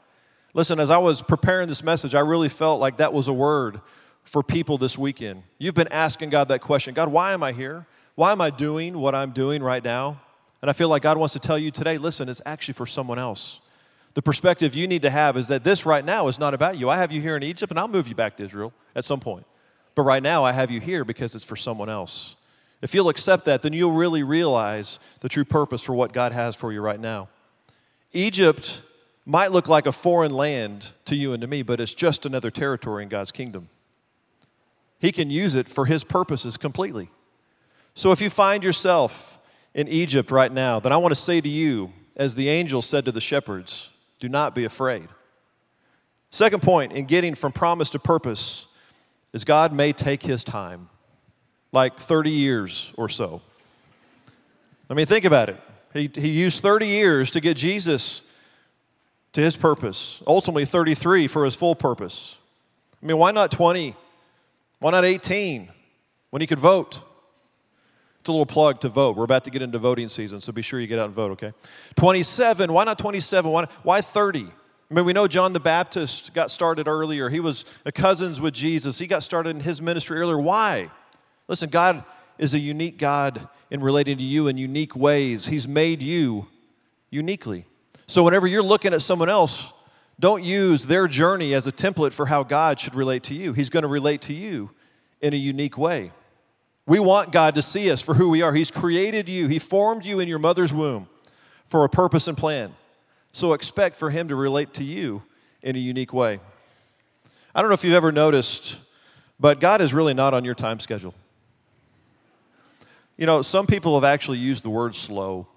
Listen, 0.54 0.80
as 0.80 0.92
I 0.92 1.00
was 1.00 1.24
preparing 1.24 1.68
this 1.68 1.84
message, 1.84 2.14
I 2.14 2.20
really 2.20 2.48
felt 2.48 2.80
like 2.80 2.98
that 2.98 3.12
was 3.12 3.28
a 3.28 3.34
word 3.34 3.82
for 4.24 4.44
people 4.44 4.78
this 4.78 5.00
weekend. 5.00 5.42
You've 5.58 5.74
been 5.74 5.88
asking 5.88 6.30
God 6.30 6.50
that 6.50 6.62
question 6.62 6.94
God, 6.94 7.12
why 7.12 7.34
am 7.34 7.42
I 7.42 7.54
here? 7.54 7.88
Why 8.14 8.34
am 8.34 8.40
I 8.40 8.52
doing 8.52 9.00
what 9.00 9.16
I'm 9.16 9.32
doing 9.32 9.64
right 9.64 9.84
now? 9.84 10.22
And 10.62 10.70
I 10.70 10.74
feel 10.74 10.90
like 10.90 11.02
God 11.02 11.18
wants 11.18 11.34
to 11.34 11.40
tell 11.40 11.58
you 11.58 11.72
today 11.72 11.98
listen, 11.98 12.30
it's 12.30 12.44
actually 12.46 12.76
for 12.76 12.86
someone 12.86 13.18
else. 13.18 13.62
The 14.14 14.22
perspective 14.22 14.76
you 14.76 14.86
need 14.86 15.02
to 15.02 15.10
have 15.10 15.38
is 15.38 15.48
that 15.48 15.64
this 15.64 15.88
right 15.88 16.06
now 16.06 16.28
is 16.28 16.38
not 16.38 16.54
about 16.54 16.78
you. 16.78 16.88
I 16.88 16.98
have 16.98 17.12
you 17.12 17.20
here 17.20 17.36
in 17.36 17.42
Egypt 17.42 17.72
and 17.72 17.80
I'll 17.80 17.88
move 17.88 18.08
you 18.08 18.16
back 18.16 18.38
to 18.38 18.44
Israel 18.44 18.74
at 18.96 19.04
some 19.04 19.20
point. 19.20 19.48
But 19.96 20.04
right 20.04 20.22
now, 20.22 20.44
I 20.44 20.52
have 20.52 20.70
you 20.70 20.82
here 20.82 21.04
because 21.04 21.34
it's 21.34 21.46
for 21.46 21.56
someone 21.56 21.90
else. 21.90 22.36
If 22.82 22.94
you'll 22.94 23.10
accept 23.10 23.46
that, 23.46 23.62
then 23.62 23.74
you'll 23.74 23.92
really 23.92 24.24
realize 24.24 25.00
the 25.22 25.30
true 25.30 25.46
purpose 25.46 25.82
for 25.82 25.94
what 25.94 26.14
God 26.14 26.32
has 26.32 26.56
for 26.56 26.72
you 26.72 26.82
right 26.82 27.00
now. 27.00 27.30
Egypt 28.14 28.82
might 29.26 29.52
look 29.52 29.68
like 29.68 29.86
a 29.86 29.92
foreign 29.92 30.34
land 30.34 30.92
to 31.06 31.16
you 31.16 31.34
and 31.34 31.42
to 31.42 31.48
me, 31.48 31.64
but 31.64 31.80
it's 31.80 31.94
just 31.94 32.26
another 32.26 32.52
territory 32.52 33.04
in 33.04 33.10
God's 33.10 33.32
kingdom. 33.32 33.70
He 35.00 35.12
can 35.12 35.30
use 35.30 35.56
it 35.56 35.68
for 35.68 35.86
His 35.86 36.04
purposes 36.04 36.58
completely. 36.58 37.10
So 37.96 38.12
if 38.12 38.22
you 38.22 38.30
find 38.30 38.64
yourself 38.64 39.40
in 39.74 39.88
Egypt 39.88 40.32
right 40.32 40.52
now, 40.52 40.80
then 40.80 40.92
I 40.92 40.98
want 40.98 41.14
to 41.14 41.20
say 41.20 41.42
to 41.42 41.50
you, 41.50 41.92
as 42.16 42.36
the 42.36 42.50
angel 42.50 42.82
said 42.82 43.06
to 43.06 43.12
the 43.12 43.22
shepherds, 43.22 43.90
do 44.20 44.30
not 44.30 44.56
be 44.56 44.64
afraid. 44.64 45.08
Second 46.30 46.62
point 46.62 46.92
in 46.92 47.06
getting 47.06 47.36
from 47.36 47.52
promise 47.52 47.90
to 47.92 48.00
purpose 48.00 48.68
is 49.34 49.44
God 49.44 49.74
may 49.74 49.92
take 49.92 50.24
His 50.24 50.44
time, 50.44 50.90
like 51.76 51.98
30 51.98 52.32
years 52.32 52.94
or 52.98 53.10
so. 53.10 53.42
I 54.90 54.94
mean, 54.94 55.06
think 55.06 55.26
about 55.26 55.50
it. 55.50 55.60
He, 55.94 56.10
he 56.14 56.30
used 56.30 56.62
30 56.62 56.88
years 56.88 57.32
to 57.32 57.40
get 57.40 57.58
Jesus 57.58 58.22
to 59.34 59.42
his 59.42 59.56
purpose, 59.56 60.24
ultimately 60.26 60.66
33 60.66 61.28
for 61.28 61.46
his 61.46 61.56
full 61.56 61.76
purpose. 61.76 62.38
I 63.02 63.06
mean, 63.06 63.18
why 63.18 63.32
not 63.32 63.52
20? 63.52 63.96
Why 64.80 64.92
not 64.92 65.06
18 65.06 65.70
when 66.30 66.42
he 66.42 66.48
could 66.48 66.60
vote? 66.60 67.02
It's 68.20 68.30
a 68.30 68.32
little 68.32 68.46
plug 68.46 68.82
to 68.82 68.90
vote. 68.90 69.16
We're 69.16 69.24
about 69.24 69.44
to 69.44 69.52
get 69.52 69.62
into 69.62 69.78
voting 69.78 70.10
season, 70.10 70.42
so 70.42 70.52
be 70.52 70.62
sure 70.62 70.80
you 70.80 70.88
get 70.88 70.98
out 70.98 71.06
and 71.06 71.14
vote, 71.14 71.32
okay? 71.34 71.54
27. 71.96 72.74
Why 72.74 72.84
not 72.84 72.98
27? 72.98 73.52
Why, 73.52 73.66
why 73.84 74.02
30? 74.02 74.48
I 74.90 74.94
mean, 74.94 75.06
we 75.06 75.14
know 75.14 75.28
John 75.28 75.54
the 75.54 75.60
Baptist 75.60 76.34
got 76.34 76.52
started 76.52 76.88
earlier. 76.88 77.30
He 77.30 77.40
was 77.40 77.66
a 77.86 77.92
cousins 77.92 78.42
with 78.42 78.54
Jesus. 78.54 78.98
He 79.00 79.08
got 79.08 79.24
started 79.24 79.50
in 79.52 79.60
his 79.60 79.82
ministry 79.82 80.20
earlier. 80.20 80.40
Why? 80.40 80.90
Listen, 81.48 81.70
God 81.70 82.04
is 82.38 82.54
a 82.54 82.60
unique 82.60 82.98
God 82.98 83.48
in 83.70 83.82
relating 83.82 84.18
to 84.18 84.24
you 84.24 84.48
in 84.48 84.58
unique 84.58 84.96
ways. 84.96 85.48
He's 85.48 85.68
made 85.68 86.02
you 86.02 86.48
uniquely. 87.10 87.66
So, 88.08 88.24
whenever 88.24 88.48
you're 88.48 88.64
looking 88.64 88.94
at 88.94 89.02
someone 89.02 89.30
else, 89.30 89.74
don't 90.20 90.44
use 90.44 90.86
their 90.86 91.08
journey 91.08 91.54
as 91.54 91.68
a 91.68 91.72
template 91.72 92.14
for 92.14 92.28
how 92.28 92.44
God 92.44 92.80
should 92.80 92.96
relate 92.96 93.24
to 93.24 93.34
you. 93.34 93.54
He's 93.54 93.70
going 93.70 93.84
to 93.84 93.90
relate 93.90 94.22
to 94.24 94.34
you 94.34 94.72
in 95.22 95.34
a 95.34 95.38
unique 95.38 95.78
way. 95.78 96.12
We 96.86 97.00
want 97.00 97.32
God 97.32 97.56
to 97.56 97.62
see 97.62 97.90
us 97.90 98.02
for 98.02 98.14
who 98.14 98.30
we 98.30 98.42
are. 98.42 98.54
He's 98.54 98.72
created 98.72 99.28
you, 99.28 99.48
He 99.48 99.60
formed 99.60 100.06
you 100.06 100.20
in 100.20 100.28
your 100.28 100.40
mother's 100.40 100.74
womb 100.74 101.08
for 101.66 101.84
a 101.84 101.90
purpose 101.90 102.28
and 102.28 102.38
plan. 102.38 102.76
So, 103.32 103.54
expect 103.54 103.96
for 103.96 104.10
Him 104.10 104.28
to 104.30 104.36
relate 104.36 104.74
to 104.76 104.84
you 104.84 105.24
in 105.62 105.76
a 105.76 105.80
unique 105.80 106.14
way. 106.14 106.40
I 107.54 107.62
don't 107.62 107.70
know 107.70 107.76
if 107.76 107.84
you've 107.84 107.94
ever 107.94 108.12
noticed, 108.12 108.78
but 109.40 109.60
God 109.60 109.82
is 109.82 109.94
really 109.94 110.14
not 110.14 110.34
on 110.34 110.46
your 110.46 110.56
time 110.56 110.80
schedule. 110.80 111.14
You 113.18 113.26
know, 113.26 113.42
some 113.42 113.66
people 113.66 113.96
have 113.96 114.04
actually 114.04 114.40
used 114.40 114.64
the 114.64 114.70
word 114.70 114.94
slow. 114.94 115.48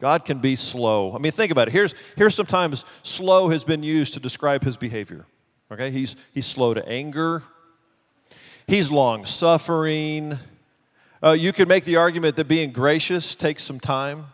God 0.00 0.24
can 0.24 0.38
be 0.38 0.56
slow. 0.56 1.14
I 1.14 1.18
mean, 1.18 1.32
think 1.32 1.52
about 1.52 1.68
it. 1.68 1.72
Here's, 1.72 1.94
here's 2.16 2.34
sometimes 2.34 2.84
slow 3.02 3.50
has 3.50 3.64
been 3.64 3.82
used 3.82 4.14
to 4.14 4.20
describe 4.20 4.64
his 4.64 4.76
behavior. 4.76 5.26
Okay? 5.70 5.90
He's, 5.90 6.16
he's 6.32 6.46
slow 6.46 6.72
to 6.74 6.86
anger, 6.88 7.42
he's 8.66 8.90
long 8.90 9.26
suffering. 9.26 10.38
Uh, 11.22 11.32
you 11.32 11.52
could 11.52 11.68
make 11.68 11.84
the 11.84 11.96
argument 11.96 12.36
that 12.36 12.48
being 12.48 12.72
gracious 12.72 13.34
takes 13.34 13.62
some 13.62 13.78
time. 13.78 14.24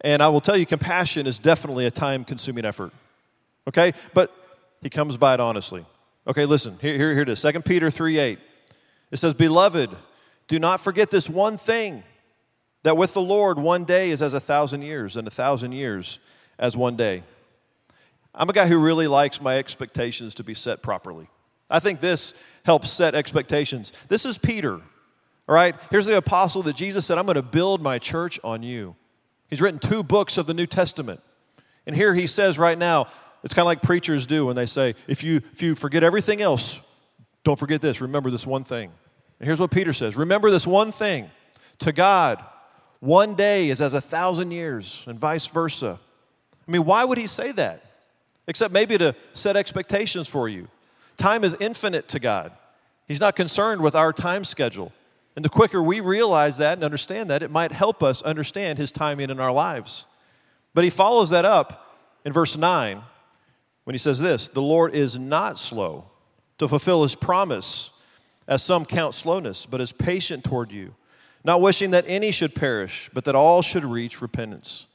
And 0.00 0.20
I 0.20 0.28
will 0.28 0.40
tell 0.40 0.56
you, 0.56 0.66
compassion 0.66 1.28
is 1.28 1.38
definitely 1.38 1.86
a 1.86 1.92
time 1.92 2.24
consuming 2.24 2.64
effort. 2.64 2.92
Okay? 3.68 3.92
But 4.14 4.34
he 4.82 4.90
comes 4.90 5.16
by 5.16 5.34
it 5.34 5.40
honestly. 5.40 5.86
Okay, 6.26 6.44
listen, 6.44 6.76
here, 6.80 6.96
here, 6.96 7.12
here 7.12 7.22
it 7.22 7.28
is 7.28 7.40
2 7.40 7.52
Peter 7.62 7.90
3 7.90 8.18
8. 8.18 8.38
It 9.12 9.16
says, 9.16 9.32
Beloved, 9.32 9.96
do 10.48 10.58
not 10.58 10.80
forget 10.80 11.10
this 11.10 11.28
one 11.28 11.56
thing 11.56 12.02
that 12.82 12.96
with 12.96 13.14
the 13.14 13.20
Lord, 13.20 13.58
one 13.58 13.84
day 13.84 14.10
is 14.10 14.22
as 14.22 14.34
a 14.34 14.40
thousand 14.40 14.82
years, 14.82 15.16
and 15.16 15.28
a 15.28 15.30
thousand 15.30 15.72
years 15.72 16.18
as 16.58 16.76
one 16.76 16.96
day. 16.96 17.22
I'm 18.34 18.48
a 18.48 18.52
guy 18.52 18.66
who 18.66 18.82
really 18.82 19.08
likes 19.08 19.40
my 19.40 19.58
expectations 19.58 20.34
to 20.36 20.44
be 20.44 20.54
set 20.54 20.82
properly. 20.82 21.28
I 21.70 21.80
think 21.80 22.00
this 22.00 22.34
helps 22.64 22.90
set 22.90 23.14
expectations. 23.14 23.92
This 24.08 24.24
is 24.24 24.38
Peter, 24.38 24.74
all 24.74 25.54
right? 25.54 25.74
Here's 25.90 26.06
the 26.06 26.16
apostle 26.16 26.62
that 26.62 26.76
Jesus 26.76 27.04
said, 27.04 27.18
I'm 27.18 27.26
going 27.26 27.34
to 27.34 27.42
build 27.42 27.82
my 27.82 27.98
church 27.98 28.40
on 28.42 28.62
you. 28.62 28.96
He's 29.48 29.60
written 29.60 29.78
two 29.78 30.02
books 30.02 30.38
of 30.38 30.46
the 30.46 30.54
New 30.54 30.66
Testament. 30.66 31.20
And 31.86 31.96
here 31.96 32.14
he 32.14 32.26
says 32.26 32.58
right 32.58 32.78
now, 32.78 33.08
it's 33.42 33.54
kind 33.54 33.64
of 33.64 33.66
like 33.66 33.82
preachers 33.82 34.26
do 34.26 34.46
when 34.46 34.56
they 34.56 34.66
say, 34.66 34.94
if 35.06 35.22
you, 35.22 35.42
if 35.52 35.62
you 35.62 35.74
forget 35.74 36.04
everything 36.04 36.40
else, 36.40 36.80
don't 37.44 37.58
forget 37.58 37.80
this, 37.80 38.00
remember 38.00 38.30
this 38.30 38.46
one 38.46 38.64
thing. 38.64 38.92
And 39.38 39.46
here's 39.46 39.60
what 39.60 39.70
Peter 39.70 39.92
says 39.92 40.16
Remember 40.16 40.50
this 40.50 40.66
one 40.66 40.92
thing 40.92 41.30
to 41.80 41.92
God, 41.92 42.44
one 43.00 43.34
day 43.34 43.70
is 43.70 43.80
as 43.80 43.94
a 43.94 44.00
thousand 44.00 44.50
years, 44.50 45.04
and 45.06 45.18
vice 45.18 45.46
versa. 45.46 45.98
I 46.66 46.70
mean, 46.70 46.84
why 46.84 47.04
would 47.04 47.18
he 47.18 47.26
say 47.26 47.52
that? 47.52 47.84
Except 48.46 48.72
maybe 48.72 48.98
to 48.98 49.14
set 49.32 49.56
expectations 49.56 50.28
for 50.28 50.48
you. 50.48 50.68
Time 51.16 51.44
is 51.44 51.56
infinite 51.60 52.08
to 52.08 52.20
God, 52.20 52.52
He's 53.06 53.20
not 53.20 53.36
concerned 53.36 53.80
with 53.80 53.94
our 53.94 54.12
time 54.12 54.44
schedule. 54.44 54.92
And 55.34 55.44
the 55.44 55.48
quicker 55.48 55.80
we 55.80 56.00
realize 56.00 56.56
that 56.58 56.78
and 56.78 56.84
understand 56.84 57.30
that, 57.30 57.44
it 57.44 57.50
might 57.50 57.70
help 57.70 58.02
us 58.02 58.22
understand 58.22 58.78
His 58.78 58.90
timing 58.90 59.30
in 59.30 59.38
our 59.38 59.52
lives. 59.52 60.06
But 60.74 60.84
He 60.84 60.90
follows 60.90 61.30
that 61.30 61.44
up 61.44 61.96
in 62.24 62.32
verse 62.32 62.56
9 62.56 63.02
when 63.84 63.94
He 63.94 63.98
says 63.98 64.18
this 64.18 64.48
The 64.48 64.62
Lord 64.62 64.94
is 64.94 65.18
not 65.18 65.58
slow 65.58 66.06
to 66.58 66.68
fulfill 66.68 67.02
His 67.02 67.14
promise, 67.14 67.90
as 68.48 68.62
some 68.62 68.84
count 68.84 69.14
slowness, 69.14 69.66
but 69.66 69.80
is 69.80 69.92
patient 69.92 70.42
toward 70.42 70.72
you 70.72 70.94
not 71.44 71.60
wishing 71.60 71.92
that 71.92 72.04
any 72.06 72.30
should 72.30 72.54
perish, 72.54 73.10
but 73.12 73.24
that 73.24 73.34
all 73.34 73.62
should 73.62 73.84
reach 73.84 74.20
repentance. 74.20 74.86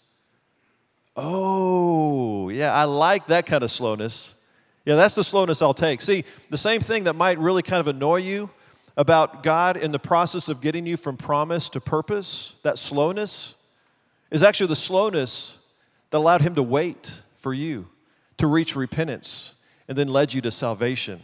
Oh, 1.15 2.49
yeah, 2.49 2.73
I 2.73 2.83
like 2.83 3.27
that 3.27 3.45
kind 3.45 3.63
of 3.63 3.71
slowness. 3.71 4.35
Yeah, 4.85 4.95
that's 4.95 5.15
the 5.15 5.23
slowness 5.23 5.61
I'll 5.61 5.73
take. 5.73 6.01
See, 6.01 6.25
the 6.49 6.57
same 6.57 6.81
thing 6.81 7.05
that 7.05 7.13
might 7.13 7.39
really 7.39 7.61
kind 7.61 7.79
of 7.79 7.87
annoy 7.87 8.17
you 8.17 8.49
about 8.97 9.41
God 9.41 9.77
in 9.77 9.91
the 9.91 9.99
process 9.99 10.49
of 10.49 10.61
getting 10.61 10.85
you 10.85 10.97
from 10.97 11.17
promise 11.17 11.69
to 11.69 11.81
purpose, 11.81 12.55
that 12.63 12.77
slowness, 12.77 13.55
is 14.29 14.43
actually 14.43 14.67
the 14.67 14.75
slowness 14.75 15.57
that 16.09 16.17
allowed 16.17 16.41
Him 16.41 16.55
to 16.55 16.63
wait 16.63 17.21
for 17.37 17.53
you 17.53 17.87
to 18.37 18.47
reach 18.47 18.75
repentance 18.75 19.55
and 19.87 19.97
then 19.97 20.07
led 20.07 20.33
you 20.33 20.41
to 20.41 20.51
salvation. 20.51 21.21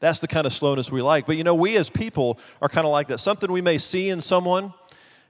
That's 0.00 0.20
the 0.20 0.28
kind 0.28 0.46
of 0.46 0.52
slowness 0.52 0.92
we 0.92 1.02
like. 1.02 1.26
But 1.26 1.36
you 1.36 1.44
know, 1.44 1.54
we 1.54 1.76
as 1.76 1.90
people 1.90 2.38
are 2.62 2.68
kind 2.68 2.86
of 2.86 2.92
like 2.92 3.08
that. 3.08 3.18
Something 3.18 3.50
we 3.50 3.60
may 3.60 3.78
see 3.78 4.10
in 4.10 4.20
someone 4.20 4.72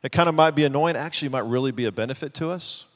that 0.03 0.11
kind 0.11 0.29
of 0.29 0.35
might 0.35 0.55
be 0.55 0.65
annoying 0.65 0.97
actually 0.97 1.31
might 1.31 1.45
really 1.45 1.73
be 1.73 1.87
a 1.87 1.93
benefit 1.93 2.35
to 2.35 2.51
us. 2.51 2.87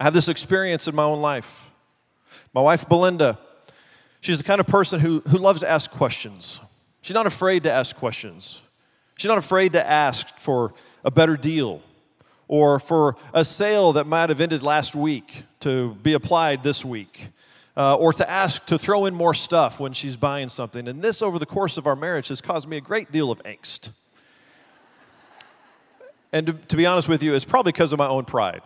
I 0.00 0.04
have 0.04 0.14
this 0.14 0.28
experience 0.28 0.88
in 0.88 0.94
my 0.94 1.04
own 1.04 1.20
life. 1.20 1.70
My 2.52 2.60
wife, 2.60 2.88
Belinda, 2.88 3.38
she's 4.20 4.38
the 4.38 4.44
kind 4.44 4.60
of 4.60 4.66
person 4.66 5.00
who, 5.00 5.20
who 5.28 5.38
loves 5.38 5.60
to 5.60 5.68
ask 5.68 5.90
questions. 5.90 6.60
She's 7.02 7.14
not 7.14 7.26
afraid 7.26 7.62
to 7.64 7.72
ask 7.72 7.94
questions. 7.96 8.62
She's 9.16 9.28
not 9.28 9.38
afraid 9.38 9.72
to 9.72 9.86
ask 9.86 10.38
for 10.38 10.74
a 11.04 11.10
better 11.10 11.36
deal 11.36 11.82
or 12.48 12.78
for 12.78 13.16
a 13.32 13.44
sale 13.44 13.92
that 13.94 14.06
might 14.06 14.28
have 14.28 14.40
ended 14.40 14.62
last 14.62 14.94
week 14.94 15.44
to 15.60 15.94
be 16.02 16.12
applied 16.12 16.62
this 16.62 16.84
week 16.84 17.28
uh, 17.76 17.96
or 17.96 18.12
to 18.12 18.28
ask 18.28 18.64
to 18.66 18.78
throw 18.78 19.04
in 19.04 19.14
more 19.14 19.34
stuff 19.34 19.78
when 19.78 19.92
she's 19.92 20.16
buying 20.16 20.48
something. 20.48 20.88
And 20.88 21.02
this, 21.02 21.20
over 21.20 21.38
the 21.38 21.46
course 21.46 21.76
of 21.76 21.86
our 21.86 21.96
marriage, 21.96 22.28
has 22.28 22.40
caused 22.40 22.68
me 22.68 22.76
a 22.76 22.80
great 22.80 23.12
deal 23.12 23.30
of 23.30 23.42
angst. 23.42 23.90
And 26.32 26.46
to, 26.46 26.52
to 26.54 26.76
be 26.76 26.86
honest 26.86 27.08
with 27.08 27.22
you, 27.22 27.34
it's 27.34 27.44
probably 27.44 27.72
because 27.72 27.92
of 27.92 27.98
my 27.98 28.08
own 28.08 28.24
pride. 28.24 28.62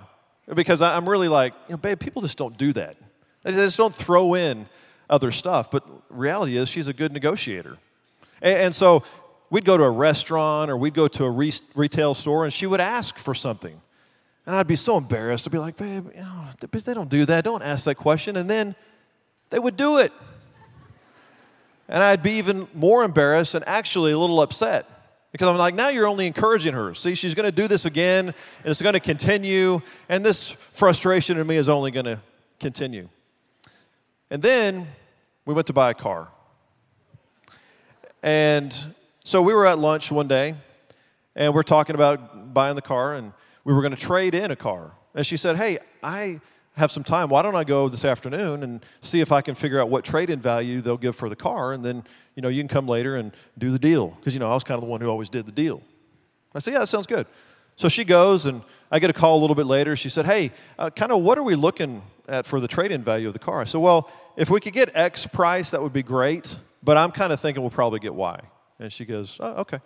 Because 0.53 0.83
I'm 0.83 1.09
really 1.09 1.29
like, 1.29 1.55
you 1.69 1.73
know, 1.73 1.77
babe, 1.77 1.99
people 1.99 2.23
just 2.23 2.39
don't 2.39 2.57
do 2.57 2.73
that. 2.73 2.97
They 3.43 3.53
just 3.53 3.77
don't 3.77 3.95
throw 3.95 4.35
in 4.35 4.67
other 5.09 5.33
stuff. 5.33 5.71
But 5.71 5.85
reality 6.09 6.57
is, 6.57 6.69
she's 6.69 6.89
a 6.89 6.93
good 6.93 7.13
negotiator. 7.13 7.79
And, 8.43 8.59
and 8.59 8.75
so 8.75 9.03
we'd 9.51 9.65
go 9.65 9.77
to 9.77 9.85
a 9.85 9.91
restaurant 9.91 10.71
or 10.71 10.77
we'd 10.77 10.95
go 10.95 11.09
to 11.09 11.25
a 11.25 11.31
re- 11.31 11.53
retail 11.75 12.15
store 12.15 12.45
and 12.45 12.53
she 12.53 12.67
would 12.67 12.81
ask 12.81 13.19
for 13.19 13.35
something. 13.35 13.81
And 14.47 14.57
I'd 14.57 14.67
be 14.67 14.77
so 14.77 14.97
embarrassed 14.97 15.45
to 15.45 15.51
be 15.51 15.59
like, 15.59 15.77
babe, 15.77 16.09
you 16.15 16.23
know, 16.23 16.49
they 16.61 16.95
don't 16.95 17.11
do 17.11 17.25
that. 17.27 17.45
Don't 17.45 17.63
ask 17.63 17.85
that 17.85 17.97
question. 17.97 18.37
And 18.37 18.49
then 18.49 18.75
they 19.51 19.59
would 19.59 19.77
do 19.77 19.99
it. 19.99 20.13
And 21.89 22.03
I'd 22.03 22.23
be 22.23 22.33
even 22.33 22.69
more 22.73 23.03
embarrassed 23.03 23.55
and 23.55 23.67
actually 23.67 24.13
a 24.13 24.19
little 24.19 24.41
upset 24.41 24.87
because 25.33 25.49
I'm 25.49 25.57
like, 25.57 25.75
now 25.75 25.89
you're 25.89 26.07
only 26.07 26.27
encouraging 26.27 26.73
her. 26.73 26.95
See, 26.95 27.15
she's 27.15 27.35
going 27.35 27.47
to 27.47 27.53
do 27.53 27.69
this 27.69 27.85
again 27.85 28.27
and 28.29 28.35
it's 28.65 28.81
going 28.81 28.95
to 28.95 29.01
continue. 29.01 29.81
And 30.09 30.25
this 30.25 30.51
frustration 30.51 31.37
in 31.39 31.47
me 31.47 31.57
is 31.57 31.69
only 31.69 31.91
going 31.91 32.07
to 32.07 32.21
continue. 32.59 33.09
And 34.31 34.41
then 34.41 34.87
we 35.45 35.55
went 35.55 35.67
to 35.67 35.73
buy 35.73 35.91
a 35.91 35.95
car. 35.95 36.29
And 38.23 38.77
so 39.25 39.43
we 39.43 39.53
were 39.53 39.67
at 39.67 39.79
lunch 39.79 40.13
one 40.13 40.29
day 40.29 40.55
and 41.35 41.55
we're 41.55 41.63
talking 41.63 41.95
about 41.95 42.55
buying 42.55 42.77
the 42.77 42.83
car 42.83 43.15
and 43.15 43.33
we 43.65 43.73
were 43.73 43.83
going 43.83 43.95
to 43.95 44.01
trade 44.01 44.35
in 44.35 44.51
a 44.51 44.57
car. 44.57 44.93
And 45.15 45.27
she 45.27 45.37
said, 45.37 45.57
Hey, 45.57 45.79
I 46.03 46.41
have 46.81 46.91
some 46.91 47.05
time. 47.05 47.29
Why 47.29 47.43
don't 47.43 47.55
I 47.55 47.65
go 47.65 47.89
this 47.89 48.05
afternoon 48.05 48.63
and 48.63 48.85
see 49.01 49.21
if 49.21 49.31
I 49.31 49.41
can 49.41 49.55
figure 49.55 49.81
out 49.81 49.89
what 49.89 50.05
trade-in 50.05 50.41
value 50.41 50.81
they'll 50.81 50.97
give 50.97 51.15
for 51.15 51.29
the 51.29 51.37
car, 51.37 51.73
and 51.73 51.85
then 51.85 52.03
you 52.35 52.43
know 52.43 52.49
you 52.49 52.61
can 52.61 52.69
come 52.69 52.89
later 52.89 53.17
and 53.17 53.33
do 53.57 53.71
the 53.71 53.79
deal 53.79 54.09
because 54.09 54.35
you 54.35 54.41
know 54.41 54.51
I 54.51 54.55
was 54.55 54.65
kind 54.65 54.77
of 54.77 54.83
the 54.83 54.91
one 54.91 55.01
who 55.01 55.09
always 55.09 55.29
did 55.29 55.47
the 55.47 55.53
deal. 55.53 55.83
I 56.55 56.59
said, 56.59 56.73
yeah, 56.73 56.81
that 56.81 56.89
sounds 56.89 57.07
good. 57.07 57.27
So 57.77 57.89
she 57.89 58.05
goes, 58.05 58.47
and 58.47 58.63
I 58.91 58.99
get 58.99 59.09
a 59.09 59.13
call 59.13 59.39
a 59.39 59.41
little 59.41 59.55
bit 59.55 59.67
later. 59.67 59.95
She 59.95 60.09
said, 60.09 60.27
hey, 60.27 60.51
uh, 60.79 60.91
kind 60.91 61.13
of 61.13 61.23
what 61.23 61.39
are 61.39 61.45
we 61.45 61.55
looking 61.55 62.03
at 62.29 62.45
for 62.45 62.61
the 62.61 62.69
trade-in 62.69 63.03
value 63.05 63.29
of 63.29 63.33
the 63.33 63.39
car? 63.39 63.61
I 63.61 63.65
said, 63.65 63.81
well, 63.81 64.11
if 64.37 64.51
we 64.51 64.61
could 64.61 64.73
get 64.73 64.91
X 64.95 65.27
price, 65.27 65.71
that 65.71 65.81
would 65.81 65.93
be 65.93 66.03
great, 66.03 66.59
but 66.83 66.97
I'm 66.97 67.13
kind 67.13 67.33
of 67.33 67.41
thinking 67.41 67.63
we'll 67.63 67.71
probably 67.71 68.01
get 68.01 68.15
Y. 68.15 68.41
And 68.79 68.93
she 68.93 69.05
goes, 69.05 69.37
oh, 69.41 69.61
okay. 69.61 69.81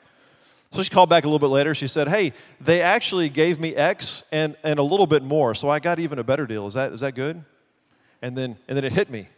So 0.75 0.83
she 0.83 0.91
called 0.91 1.09
back 1.09 1.23
a 1.23 1.29
little 1.29 1.39
bit 1.39 1.55
later. 1.55 1.73
She 1.73 1.87
said, 1.87 2.09
Hey, 2.09 2.33
they 2.61 2.83
actually 2.83 3.29
gave 3.29 3.61
me 3.61 3.77
X 3.77 4.25
and, 4.33 4.57
and 4.65 4.81
a 4.81 4.83
little 4.83 5.07
bit 5.07 5.23
more, 5.23 5.55
so 5.55 5.69
I 5.69 5.79
got 5.79 6.01
even 6.01 6.19
a 6.19 6.25
better 6.25 6.49
deal. 6.49 6.67
Is 6.67 6.75
that, 6.75 6.93
is 6.93 7.01
that 7.01 7.15
good? 7.15 7.45
And 8.21 8.37
then, 8.37 8.57
and 8.67 8.77
then 8.77 8.85
it 8.85 8.93
hit 8.93 9.09
me. 9.09 9.29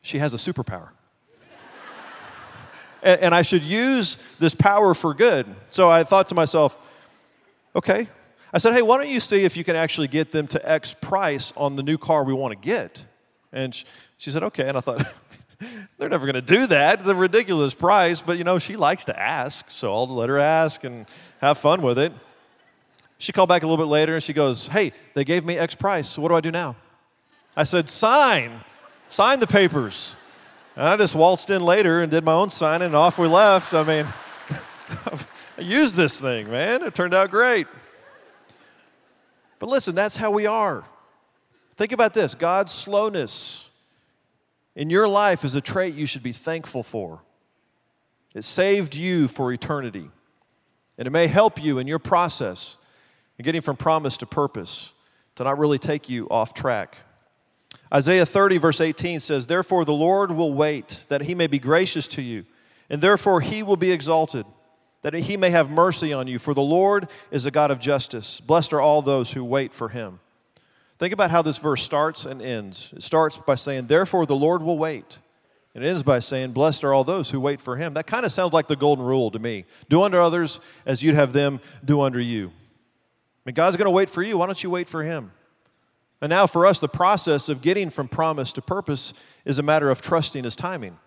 She 0.00 0.18
has 0.18 0.32
a 0.32 0.38
superpower. 0.38 0.88
and, 3.02 3.20
and 3.20 3.34
I 3.34 3.42
should 3.42 3.62
use 3.62 4.16
this 4.38 4.54
power 4.54 4.94
for 4.94 5.12
good. 5.12 5.44
So 5.68 5.90
I 5.90 6.04
thought 6.04 6.28
to 6.28 6.34
myself, 6.34 6.78
Okay. 7.76 8.08
I 8.54 8.56
said, 8.56 8.72
Hey, 8.72 8.80
why 8.80 8.96
don't 8.96 9.10
you 9.10 9.20
see 9.20 9.44
if 9.44 9.58
you 9.58 9.64
can 9.64 9.76
actually 9.76 10.08
get 10.08 10.32
them 10.32 10.46
to 10.48 10.70
X 10.70 10.94
price 10.98 11.52
on 11.54 11.76
the 11.76 11.82
new 11.82 11.98
car 11.98 12.24
we 12.24 12.32
want 12.32 12.52
to 12.52 12.66
get? 12.66 13.04
And 13.52 13.74
she, 13.74 13.84
she 14.16 14.30
said, 14.30 14.42
Okay. 14.42 14.66
And 14.66 14.78
I 14.78 14.80
thought, 14.80 15.06
They're 15.98 16.08
never 16.08 16.26
going 16.26 16.34
to 16.34 16.42
do 16.42 16.66
that. 16.66 17.00
It's 17.00 17.08
a 17.08 17.14
ridiculous 17.14 17.74
price, 17.74 18.20
but 18.20 18.38
you 18.38 18.44
know, 18.44 18.58
she 18.58 18.76
likes 18.76 19.04
to 19.06 19.18
ask, 19.18 19.70
so 19.70 19.92
I'll 19.92 20.06
let 20.06 20.28
her 20.28 20.38
ask 20.38 20.84
and 20.84 21.06
have 21.40 21.58
fun 21.58 21.82
with 21.82 21.98
it. 21.98 22.12
She 23.18 23.32
called 23.32 23.48
back 23.48 23.62
a 23.62 23.66
little 23.66 23.82
bit 23.82 23.90
later 23.90 24.14
and 24.14 24.22
she 24.22 24.32
goes, 24.32 24.68
Hey, 24.68 24.92
they 25.14 25.24
gave 25.24 25.44
me 25.44 25.56
X 25.56 25.74
price, 25.74 26.08
so 26.08 26.22
what 26.22 26.28
do 26.28 26.34
I 26.34 26.40
do 26.40 26.50
now? 26.50 26.76
I 27.56 27.64
said, 27.64 27.88
Sign, 27.88 28.60
sign 29.08 29.40
the 29.40 29.46
papers. 29.46 30.16
And 30.74 30.86
I 30.86 30.96
just 30.96 31.14
waltzed 31.14 31.50
in 31.50 31.62
later 31.62 32.00
and 32.00 32.10
did 32.10 32.24
my 32.24 32.32
own 32.32 32.48
signing, 32.48 32.86
and 32.86 32.96
off 32.96 33.18
we 33.18 33.28
left. 33.28 33.74
I 33.74 33.82
mean, 33.82 34.06
I 35.58 35.60
used 35.60 35.96
this 35.96 36.18
thing, 36.18 36.50
man. 36.50 36.82
It 36.82 36.94
turned 36.94 37.12
out 37.12 37.30
great. 37.30 37.66
But 39.58 39.68
listen, 39.68 39.94
that's 39.94 40.16
how 40.16 40.30
we 40.30 40.46
are. 40.46 40.82
Think 41.76 41.92
about 41.92 42.14
this 42.14 42.34
God's 42.34 42.72
slowness 42.72 43.68
in 44.74 44.90
your 44.90 45.06
life 45.06 45.44
is 45.44 45.54
a 45.54 45.60
trait 45.60 45.94
you 45.94 46.06
should 46.06 46.22
be 46.22 46.32
thankful 46.32 46.82
for. 46.82 47.22
It 48.34 48.44
saved 48.44 48.94
you 48.94 49.28
for 49.28 49.52
eternity. 49.52 50.10
And 50.98 51.06
it 51.06 51.10
may 51.10 51.26
help 51.26 51.62
you 51.62 51.78
in 51.78 51.86
your 51.86 51.98
process 51.98 52.76
in 53.38 53.44
getting 53.44 53.60
from 53.60 53.76
promise 53.76 54.16
to 54.18 54.26
purpose 54.26 54.92
to 55.34 55.44
not 55.44 55.58
really 55.58 55.78
take 55.78 56.08
you 56.08 56.28
off 56.30 56.54
track. 56.54 56.96
Isaiah 57.92 58.26
30, 58.26 58.58
verse 58.58 58.80
18 58.80 59.20
says, 59.20 59.46
Therefore 59.46 59.84
the 59.84 59.92
Lord 59.92 60.32
will 60.32 60.54
wait, 60.54 61.04
that 61.08 61.22
he 61.22 61.34
may 61.34 61.46
be 61.46 61.58
gracious 61.58 62.06
to 62.08 62.22
you, 62.22 62.44
and 62.88 63.02
therefore 63.02 63.40
he 63.40 63.62
will 63.62 63.76
be 63.76 63.92
exalted, 63.92 64.46
that 65.02 65.14
he 65.14 65.36
may 65.36 65.50
have 65.50 65.70
mercy 65.70 66.12
on 66.12 66.26
you. 66.26 66.38
For 66.38 66.54
the 66.54 66.62
Lord 66.62 67.08
is 67.30 67.44
a 67.46 67.50
God 67.50 67.70
of 67.70 67.80
justice. 67.80 68.40
Blessed 68.40 68.72
are 68.72 68.80
all 68.80 69.02
those 69.02 69.32
who 69.32 69.44
wait 69.44 69.74
for 69.74 69.90
him. 69.90 70.20
Think 71.02 71.12
about 71.12 71.32
how 71.32 71.42
this 71.42 71.58
verse 71.58 71.82
starts 71.82 72.26
and 72.26 72.40
ends. 72.40 72.92
It 72.94 73.02
starts 73.02 73.36
by 73.36 73.56
saying, 73.56 73.88
Therefore 73.88 74.24
the 74.24 74.36
Lord 74.36 74.62
will 74.62 74.78
wait. 74.78 75.18
And 75.74 75.82
it 75.82 75.88
ends 75.88 76.04
by 76.04 76.20
saying, 76.20 76.52
Blessed 76.52 76.84
are 76.84 76.94
all 76.94 77.02
those 77.02 77.28
who 77.28 77.40
wait 77.40 77.60
for 77.60 77.76
him. 77.76 77.94
That 77.94 78.06
kind 78.06 78.24
of 78.24 78.30
sounds 78.30 78.52
like 78.52 78.68
the 78.68 78.76
golden 78.76 79.04
rule 79.04 79.28
to 79.32 79.40
me. 79.40 79.64
Do 79.88 80.02
unto 80.02 80.18
others 80.18 80.60
as 80.86 81.02
you'd 81.02 81.16
have 81.16 81.32
them 81.32 81.58
do 81.84 82.02
unto 82.02 82.20
you. 82.20 82.50
I 82.50 83.40
mean, 83.46 83.54
God's 83.54 83.76
going 83.76 83.86
to 83.86 83.90
wait 83.90 84.10
for 84.10 84.22
you. 84.22 84.38
Why 84.38 84.46
don't 84.46 84.62
you 84.62 84.70
wait 84.70 84.88
for 84.88 85.02
him? 85.02 85.32
And 86.20 86.30
now, 86.30 86.46
for 86.46 86.66
us, 86.66 86.78
the 86.78 86.88
process 86.88 87.48
of 87.48 87.62
getting 87.62 87.90
from 87.90 88.06
promise 88.06 88.52
to 88.52 88.62
purpose 88.62 89.12
is 89.44 89.58
a 89.58 89.62
matter 89.64 89.90
of 89.90 90.02
trusting 90.02 90.44
his 90.44 90.54
timing. 90.54 90.98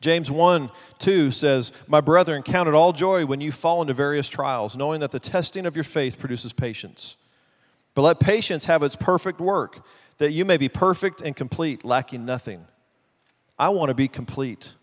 James 0.00 0.30
1 0.30 0.70
2 1.00 1.32
says, 1.32 1.72
My 1.88 2.00
brethren, 2.00 2.44
count 2.44 2.68
it 2.68 2.76
all 2.76 2.92
joy 2.92 3.26
when 3.26 3.40
you 3.40 3.50
fall 3.50 3.82
into 3.82 3.92
various 3.92 4.28
trials, 4.28 4.76
knowing 4.76 5.00
that 5.00 5.10
the 5.10 5.18
testing 5.18 5.66
of 5.66 5.74
your 5.74 5.82
faith 5.82 6.16
produces 6.16 6.52
patience. 6.52 7.16
But 7.94 8.02
let 8.02 8.20
patience 8.20 8.64
have 8.66 8.82
its 8.82 8.96
perfect 8.96 9.40
work, 9.40 9.84
that 10.18 10.32
you 10.32 10.44
may 10.44 10.56
be 10.56 10.68
perfect 10.68 11.20
and 11.20 11.36
complete, 11.36 11.84
lacking 11.84 12.24
nothing. 12.24 12.66
I 13.58 13.68
want 13.68 13.90
to 13.90 13.94
be 13.94 14.08
complete. 14.08 14.74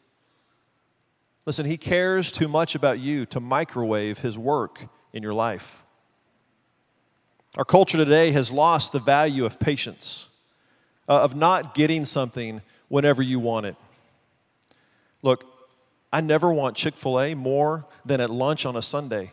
Listen, 1.45 1.65
he 1.65 1.78
cares 1.78 2.32
too 2.32 2.48
much 2.48 2.76
about 2.76 3.00
you 3.00 3.26
to 3.28 3.39
microwave 3.39 4.19
his 4.19 4.38
work 4.38 4.88
in 5.13 5.24
your 5.24 5.34
life. 5.34 5.84
Our 7.58 7.65
culture 7.65 7.98
today 7.98 8.32
has 8.32 8.52
lost 8.52 8.91
the 8.91 9.00
value 9.00 9.45
of 9.45 9.60
patience, 9.60 10.28
uh, 11.08 11.22
of 11.22 11.36
not 11.36 11.74
getting 11.74 12.06
something 12.06 12.62
whenever 12.89 13.24
you 13.24 13.39
want 13.39 13.65
it. 13.65 13.76
Look, 15.24 15.45
I 16.13 16.22
never 16.22 16.54
want 16.54 16.76
Chick 16.76 16.95
fil 16.95 17.19
A 17.19 17.34
more 17.34 17.86
than 18.06 18.22
at 18.22 18.30
lunch 18.30 18.65
on 18.65 18.76
a 18.76 18.82
Sunday. 18.82 19.32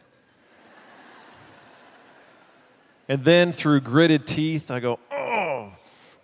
And 3.09 3.23
then 3.25 3.53
through 3.53 3.81
gritted 3.81 4.27
teeth, 4.27 4.71
I 4.71 4.81
go, 4.81 4.99
oh, 5.11 5.73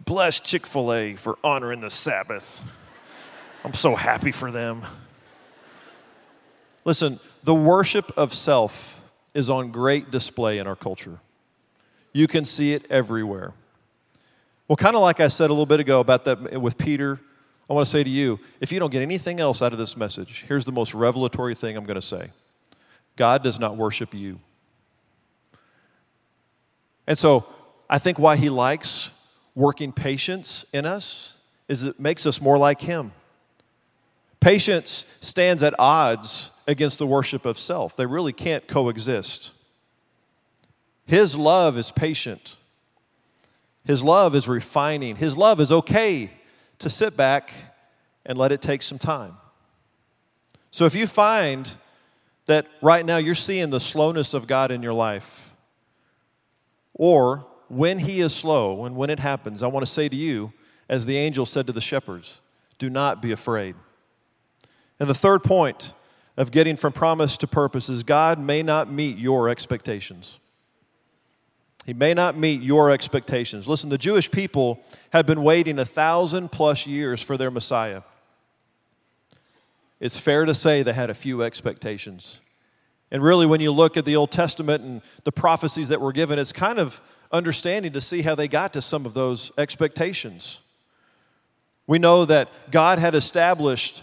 bless 0.05 0.41
Chick 0.41 0.67
fil 0.67 0.93
A 0.93 1.15
for 1.15 1.39
honoring 1.45 1.81
the 1.81 1.91
Sabbath. 1.91 2.61
I'm 3.65 3.75
so 3.75 3.95
happy 3.95 4.33
for 4.33 4.51
them. 4.51 4.83
Listen, 6.85 7.21
the 7.45 7.55
worship 7.55 8.11
of 8.17 8.35
self 8.35 9.01
is 9.35 9.49
on 9.49 9.71
great 9.71 10.11
display 10.11 10.59
in 10.59 10.67
our 10.67 10.75
culture. 10.75 11.21
You 12.13 12.27
can 12.27 12.45
see 12.45 12.73
it 12.73 12.85
everywhere. 12.91 13.53
Well, 14.69 14.77
kind 14.77 14.97
of 14.97 15.03
like 15.03 15.21
I 15.21 15.29
said 15.29 15.51
a 15.51 15.53
little 15.53 15.67
bit 15.67 15.81
ago 15.81 16.01
about 16.01 16.25
that 16.25 16.61
with 16.61 16.77
Peter, 16.77 17.21
I 17.71 17.73
want 17.73 17.87
to 17.87 17.91
say 17.91 18.03
to 18.03 18.11
you 18.11 18.41
if 18.61 18.73
you 18.73 18.81
don't 18.81 18.91
get 18.91 19.03
anything 19.03 19.41
else 19.41 19.63
out 19.63 19.73
of 19.73 19.79
this 19.79 19.97
message, 19.97 20.45
here's 20.49 20.65
the 20.65 20.73
most 20.73 20.95
revelatory 20.95 21.55
thing 21.55 21.77
I'm 21.77 21.85
going 21.85 21.95
to 21.95 22.03
say 22.07 22.31
God 23.17 23.43
does 23.43 23.59
not 23.59 23.77
worship 23.77 24.13
you. 24.13 24.41
And 27.13 27.19
so 27.19 27.45
I 27.91 27.99
think 27.99 28.19
why 28.19 28.37
he 28.37 28.49
likes 28.49 29.11
working 29.55 29.93
patience 29.93 30.65
in 30.73 30.87
us 30.87 31.37
is 31.69 31.85
it 31.85 32.01
makes 32.01 32.25
us 32.25 32.41
more 32.41 32.57
like 32.57 32.81
him. 32.81 33.13
Patience 34.41 35.05
stands 35.21 35.63
at 35.63 35.75
odds 35.79 36.53
against 36.67 36.99
the 36.99 37.07
worship 37.07 37.45
of 37.45 37.59
self. 37.59 37.97
They 37.97 38.07
really 38.07 38.33
can't 38.33 38.67
coexist. 38.67 39.53
His 41.05 41.37
love 41.37 41.77
is 41.77 41.93
patient. 41.93 42.57
His 43.85 44.03
love 44.03 44.35
is 44.35 44.49
refining. 44.49 45.17
His 45.17 45.37
love 45.37 45.61
is 45.61 45.71
okay 45.71 46.31
to 46.79 46.89
sit 46.89 47.15
back 47.15 47.53
and 48.25 48.39
let 48.39 48.53
it 48.53 48.63
take 48.63 48.81
some 48.81 48.99
time. 48.99 49.37
So 50.71 50.87
if 50.87 50.95
you 50.95 51.07
find 51.07 51.69
that 52.47 52.69
right 52.81 53.05
now 53.05 53.19
you're 53.19 53.35
seeing 53.35 53.69
the 53.69 53.81
slowness 53.81 54.33
of 54.33 54.47
God 54.47 54.71
in 54.71 54.83
your 54.83 54.95
life, 54.95 55.52
or 56.95 57.47
when 57.69 58.01
he 58.01 58.21
is 58.21 58.35
slow 58.35 58.85
and 58.85 58.97
when 58.97 59.11
it 59.11 59.19
happens, 59.19 59.63
I 59.63 59.67
want 59.67 59.87
to 59.87 59.91
say 59.91 60.09
to 60.09 60.17
you, 60.17 60.53
as 60.89 61.07
the 61.07 61.17
angel 61.17 61.47
said 61.47 61.67
to 61.67 61.73
the 61.73 61.81
shepherds, 61.81 62.41
do 62.79 62.91
not 62.91 63.23
be 63.23 63.33
afraid. 63.33 63.75
And 65.01 65.09
the 65.09 65.15
third 65.15 65.43
point 65.43 65.95
of 66.37 66.51
getting 66.51 66.77
from 66.77 66.93
promise 66.93 67.37
to 67.39 67.47
purpose 67.47 67.89
is 67.89 68.03
God 68.03 68.39
may 68.39 68.63
not 68.63 68.91
meet 68.91 69.19
your 69.19 69.49
expectations. 69.49 70.39
He 71.87 71.95
may 71.95 72.15
not 72.15 72.37
meet 72.37 72.63
your 72.63 72.91
expectations. 72.91 73.67
Listen, 73.67 73.91
the 73.91 73.99
Jewish 73.99 74.31
people 74.31 74.81
had 75.11 75.27
been 75.27 75.43
waiting 75.43 75.79
a 75.79 75.85
thousand 75.85 76.53
plus 76.53 76.87
years 76.87 77.21
for 77.21 77.37
their 77.37 77.51
Messiah. 77.51 78.03
It's 79.99 80.19
fair 80.19 80.45
to 80.45 80.55
say 80.55 80.83
they 80.83 80.93
had 80.93 81.11
a 81.11 81.15
few 81.15 81.43
expectations. 81.43 82.41
And 83.13 83.23
really, 83.23 83.45
when 83.45 83.61
you 83.61 83.73
look 83.73 83.99
at 83.99 84.07
the 84.07 84.17
Old 84.17 84.33
Testament 84.33 84.83
and 84.83 85.03
the 85.25 85.33
prophecies 85.33 85.91
that 85.91 86.01
were 86.01 86.13
given, 86.13 86.39
it's 86.39 86.53
kind 86.53 86.79
of 86.79 87.03
understanding 87.31 87.93
to 87.93 88.01
see 88.01 88.23
how 88.23 88.35
they 88.35 88.49
got 88.49 88.73
to 88.73 88.81
some 88.81 89.05
of 89.05 89.13
those 89.13 89.53
expectations. 89.59 90.63
We 91.87 91.99
know 91.99 92.25
that 92.25 92.49
God 92.71 92.99
had 92.99 93.15
established 93.15 94.03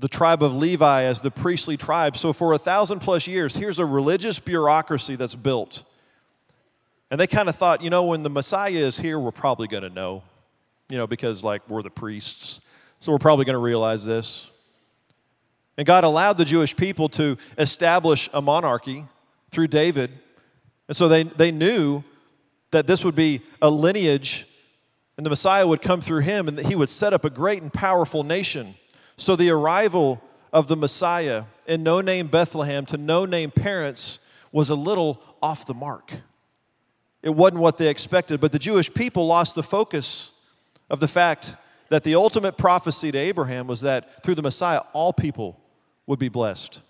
the 0.00 0.08
tribe 0.08 0.42
of 0.42 0.56
Levi 0.56 1.04
as 1.04 1.20
the 1.20 1.30
priestly 1.30 1.76
tribe. 1.76 2.16
So, 2.16 2.32
for 2.32 2.52
a 2.52 2.58
thousand 2.58 2.98
plus 2.98 3.28
years, 3.28 3.54
here's 3.54 3.78
a 3.78 3.86
religious 3.86 4.40
bureaucracy 4.40 5.14
that's 5.14 5.36
built. 5.36 5.84
And 7.12 7.20
they 7.20 7.28
kind 7.28 7.48
of 7.48 7.54
thought, 7.54 7.80
you 7.80 7.90
know, 7.90 8.06
when 8.06 8.24
the 8.24 8.30
Messiah 8.30 8.72
is 8.72 8.98
here, 8.98 9.20
we're 9.20 9.30
probably 9.30 9.68
going 9.68 9.84
to 9.84 9.88
know, 9.88 10.24
you 10.90 10.98
know, 10.98 11.06
because 11.06 11.44
like 11.44 11.62
we're 11.68 11.82
the 11.82 11.90
priests. 11.90 12.60
So, 12.98 13.12
we're 13.12 13.18
probably 13.18 13.44
going 13.44 13.54
to 13.54 13.60
realize 13.60 14.04
this. 14.04 14.50
And 15.78 15.86
God 15.86 16.02
allowed 16.02 16.36
the 16.36 16.44
Jewish 16.44 16.76
people 16.76 17.08
to 17.10 17.38
establish 17.56 18.28
a 18.34 18.42
monarchy 18.42 19.06
through 19.50 19.68
David. 19.68 20.10
And 20.88 20.96
so 20.96 21.08
they, 21.08 21.22
they 21.22 21.52
knew 21.52 22.02
that 22.72 22.88
this 22.88 23.04
would 23.04 23.14
be 23.14 23.42
a 23.62 23.70
lineage 23.70 24.46
and 25.16 25.24
the 25.24 25.30
Messiah 25.30 25.66
would 25.66 25.80
come 25.80 26.00
through 26.00 26.20
him 26.20 26.48
and 26.48 26.58
that 26.58 26.66
he 26.66 26.74
would 26.74 26.90
set 26.90 27.12
up 27.12 27.24
a 27.24 27.30
great 27.30 27.62
and 27.62 27.72
powerful 27.72 28.24
nation. 28.24 28.74
So 29.16 29.36
the 29.36 29.50
arrival 29.50 30.20
of 30.52 30.66
the 30.66 30.76
Messiah 30.76 31.44
in 31.66 31.82
no 31.82 32.00
name 32.00 32.26
Bethlehem 32.26 32.84
to 32.86 32.96
no 32.96 33.24
name 33.24 33.50
parents 33.50 34.18
was 34.52 34.70
a 34.70 34.74
little 34.74 35.22
off 35.42 35.66
the 35.66 35.74
mark. 35.74 36.12
It 37.22 37.30
wasn't 37.30 37.60
what 37.60 37.78
they 37.78 37.88
expected, 37.88 38.40
but 38.40 38.52
the 38.52 38.58
Jewish 38.58 38.92
people 38.92 39.26
lost 39.26 39.54
the 39.54 39.62
focus 39.62 40.32
of 40.90 41.00
the 41.00 41.08
fact 41.08 41.56
that 41.88 42.04
the 42.04 42.14
ultimate 42.14 42.56
prophecy 42.56 43.10
to 43.10 43.18
Abraham 43.18 43.66
was 43.66 43.80
that 43.80 44.22
through 44.22 44.36
the 44.36 44.42
Messiah, 44.42 44.80
all 44.92 45.12
people 45.12 45.58
would 46.08 46.18
be 46.18 46.28
blessed. 46.28 46.80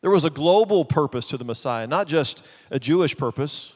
There 0.00 0.10
was 0.10 0.24
a 0.24 0.30
global 0.30 0.84
purpose 0.86 1.28
to 1.28 1.36
the 1.36 1.44
Messiah, 1.44 1.86
not 1.86 2.06
just 2.06 2.46
a 2.70 2.78
Jewish 2.78 3.14
purpose. 3.16 3.74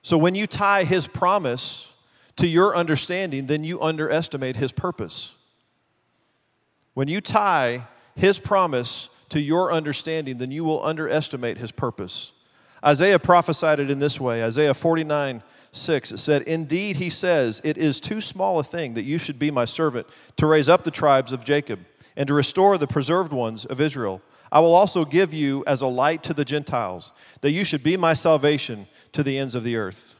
So 0.00 0.16
when 0.16 0.34
you 0.34 0.46
tie 0.46 0.84
his 0.84 1.06
promise 1.06 1.92
to 2.36 2.46
your 2.46 2.74
understanding, 2.74 3.46
then 3.46 3.64
you 3.64 3.82
underestimate 3.82 4.56
his 4.56 4.72
purpose. 4.72 5.34
When 6.94 7.08
you 7.08 7.20
tie 7.20 7.86
his 8.14 8.38
promise 8.38 9.10
to 9.28 9.40
your 9.40 9.72
understanding, 9.72 10.38
then 10.38 10.50
you 10.50 10.64
will 10.64 10.84
underestimate 10.84 11.58
his 11.58 11.72
purpose. 11.72 12.32
Isaiah 12.84 13.18
prophesied 13.18 13.80
it 13.80 13.90
in 13.90 13.98
this 13.98 14.20
way 14.20 14.42
Isaiah 14.42 14.72
49 14.72 15.42
6, 15.70 16.12
it 16.12 16.18
said, 16.18 16.42
Indeed, 16.42 16.96
he 16.96 17.10
says, 17.10 17.60
it 17.62 17.76
is 17.76 18.00
too 18.00 18.22
small 18.22 18.58
a 18.58 18.64
thing 18.64 18.94
that 18.94 19.02
you 19.02 19.18
should 19.18 19.38
be 19.38 19.50
my 19.50 19.66
servant 19.66 20.06
to 20.36 20.46
raise 20.46 20.68
up 20.68 20.82
the 20.82 20.90
tribes 20.90 21.30
of 21.30 21.44
Jacob 21.44 21.80
and 22.18 22.26
to 22.26 22.34
restore 22.34 22.76
the 22.76 22.88
preserved 22.88 23.32
ones 23.32 23.64
of 23.64 23.80
Israel. 23.80 24.20
I 24.50 24.58
will 24.58 24.74
also 24.74 25.04
give 25.04 25.32
you 25.32 25.62
as 25.66 25.80
a 25.80 25.86
light 25.86 26.22
to 26.24 26.34
the 26.34 26.44
Gentiles, 26.44 27.12
that 27.42 27.52
you 27.52 27.64
should 27.64 27.82
be 27.82 27.96
my 27.96 28.12
salvation 28.12 28.88
to 29.12 29.22
the 29.22 29.38
ends 29.38 29.54
of 29.54 29.62
the 29.62 29.76
earth. 29.76 30.18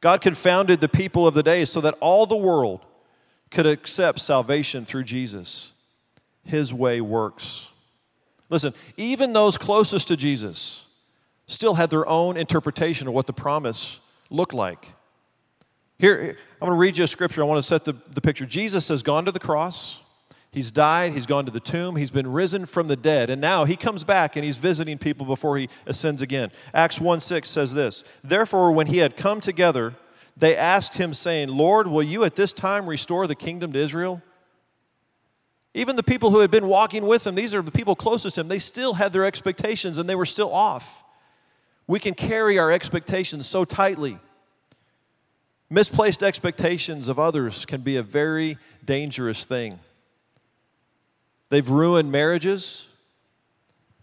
God 0.00 0.20
confounded 0.20 0.80
the 0.80 0.88
people 0.88 1.26
of 1.26 1.34
the 1.34 1.42
day 1.42 1.64
so 1.64 1.80
that 1.80 1.94
all 2.00 2.26
the 2.26 2.36
world 2.36 2.86
could 3.50 3.66
accept 3.66 4.20
salvation 4.20 4.84
through 4.84 5.04
Jesus. 5.04 5.72
His 6.44 6.72
way 6.72 7.00
works. 7.00 7.68
Listen, 8.48 8.72
even 8.96 9.32
those 9.32 9.58
closest 9.58 10.08
to 10.08 10.16
Jesus 10.16 10.86
still 11.46 11.74
had 11.74 11.90
their 11.90 12.06
own 12.06 12.36
interpretation 12.36 13.08
of 13.08 13.14
what 13.14 13.26
the 13.26 13.32
promise 13.32 13.98
looked 14.30 14.54
like. 14.54 14.92
Here, 15.98 16.36
I'm 16.60 16.68
going 16.68 16.72
to 16.72 16.80
read 16.80 16.98
you 16.98 17.04
a 17.04 17.08
scripture. 17.08 17.42
I 17.42 17.46
want 17.46 17.58
to 17.58 17.66
set 17.66 17.84
the, 17.84 17.94
the 18.12 18.20
picture. 18.20 18.46
Jesus 18.46 18.88
has 18.88 19.02
gone 19.02 19.24
to 19.24 19.32
the 19.32 19.40
cross. 19.40 20.02
He's 20.52 20.70
died, 20.70 21.12
he's 21.12 21.24
gone 21.24 21.46
to 21.46 21.50
the 21.50 21.60
tomb, 21.60 21.96
he's 21.96 22.10
been 22.10 22.30
risen 22.30 22.66
from 22.66 22.86
the 22.86 22.96
dead, 22.96 23.30
and 23.30 23.40
now 23.40 23.64
he 23.64 23.74
comes 23.74 24.04
back 24.04 24.36
and 24.36 24.44
he's 24.44 24.58
visiting 24.58 24.98
people 24.98 25.24
before 25.24 25.56
he 25.56 25.70
ascends 25.86 26.20
again. 26.20 26.52
Acts 26.74 27.00
1 27.00 27.20
6 27.20 27.48
says 27.48 27.72
this 27.72 28.04
Therefore, 28.22 28.70
when 28.70 28.86
he 28.86 28.98
had 28.98 29.16
come 29.16 29.40
together, 29.40 29.94
they 30.36 30.54
asked 30.54 30.98
him, 30.98 31.14
saying, 31.14 31.48
Lord, 31.48 31.86
will 31.86 32.02
you 32.02 32.24
at 32.24 32.36
this 32.36 32.52
time 32.52 32.86
restore 32.86 33.26
the 33.26 33.34
kingdom 33.34 33.72
to 33.72 33.78
Israel? 33.78 34.22
Even 35.74 35.96
the 35.96 36.02
people 36.02 36.30
who 36.30 36.40
had 36.40 36.50
been 36.50 36.68
walking 36.68 37.06
with 37.06 37.26
him, 37.26 37.34
these 37.34 37.54
are 37.54 37.62
the 37.62 37.70
people 37.70 37.94
closest 37.96 38.34
to 38.34 38.42
him, 38.42 38.48
they 38.48 38.58
still 38.58 38.94
had 38.94 39.14
their 39.14 39.24
expectations 39.24 39.96
and 39.96 40.08
they 40.08 40.14
were 40.14 40.26
still 40.26 40.52
off. 40.52 41.02
We 41.86 41.98
can 41.98 42.12
carry 42.12 42.58
our 42.58 42.70
expectations 42.70 43.46
so 43.46 43.64
tightly. 43.64 44.18
Misplaced 45.70 46.22
expectations 46.22 47.08
of 47.08 47.18
others 47.18 47.64
can 47.64 47.80
be 47.80 47.96
a 47.96 48.02
very 48.02 48.58
dangerous 48.84 49.46
thing. 49.46 49.80
They've 51.52 51.68
ruined 51.68 52.10
marriages, 52.10 52.86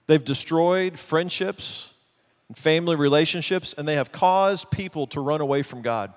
they've 0.05 0.23
destroyed 0.23 0.99
friendships 0.99 1.93
and 2.47 2.55
family 2.55 2.95
relationships, 2.95 3.73
and 3.75 3.87
they 3.87 3.95
have 3.95 4.11
caused 4.11 4.69
people 4.69 5.07
to 5.07 5.19
run 5.19 5.41
away 5.41 5.63
from 5.63 5.81
God. 5.81 6.13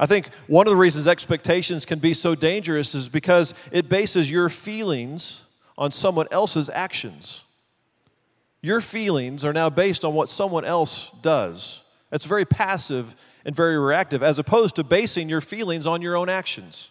I 0.00 0.06
think 0.06 0.28
one 0.46 0.66
of 0.66 0.70
the 0.70 0.78
reasons 0.78 1.06
expectations 1.06 1.84
can 1.84 1.98
be 1.98 2.14
so 2.14 2.34
dangerous 2.34 2.94
is 2.94 3.10
because 3.10 3.52
it 3.70 3.90
bases 3.90 4.30
your 4.30 4.48
feelings 4.48 5.44
on 5.76 5.92
someone 5.92 6.28
else's 6.30 6.70
actions. 6.70 7.44
Your 8.62 8.80
feelings 8.80 9.44
are 9.44 9.52
now 9.52 9.68
based 9.68 10.02
on 10.02 10.14
what 10.14 10.30
someone 10.30 10.64
else 10.64 11.10
does. 11.20 11.82
That's 12.08 12.24
very 12.24 12.46
passive 12.46 13.14
and 13.44 13.54
very 13.54 13.78
reactive, 13.78 14.22
as 14.22 14.38
opposed 14.38 14.76
to 14.76 14.82
basing 14.82 15.28
your 15.28 15.42
feelings 15.42 15.86
on 15.86 16.00
your 16.00 16.16
own 16.16 16.30
actions. 16.30 16.90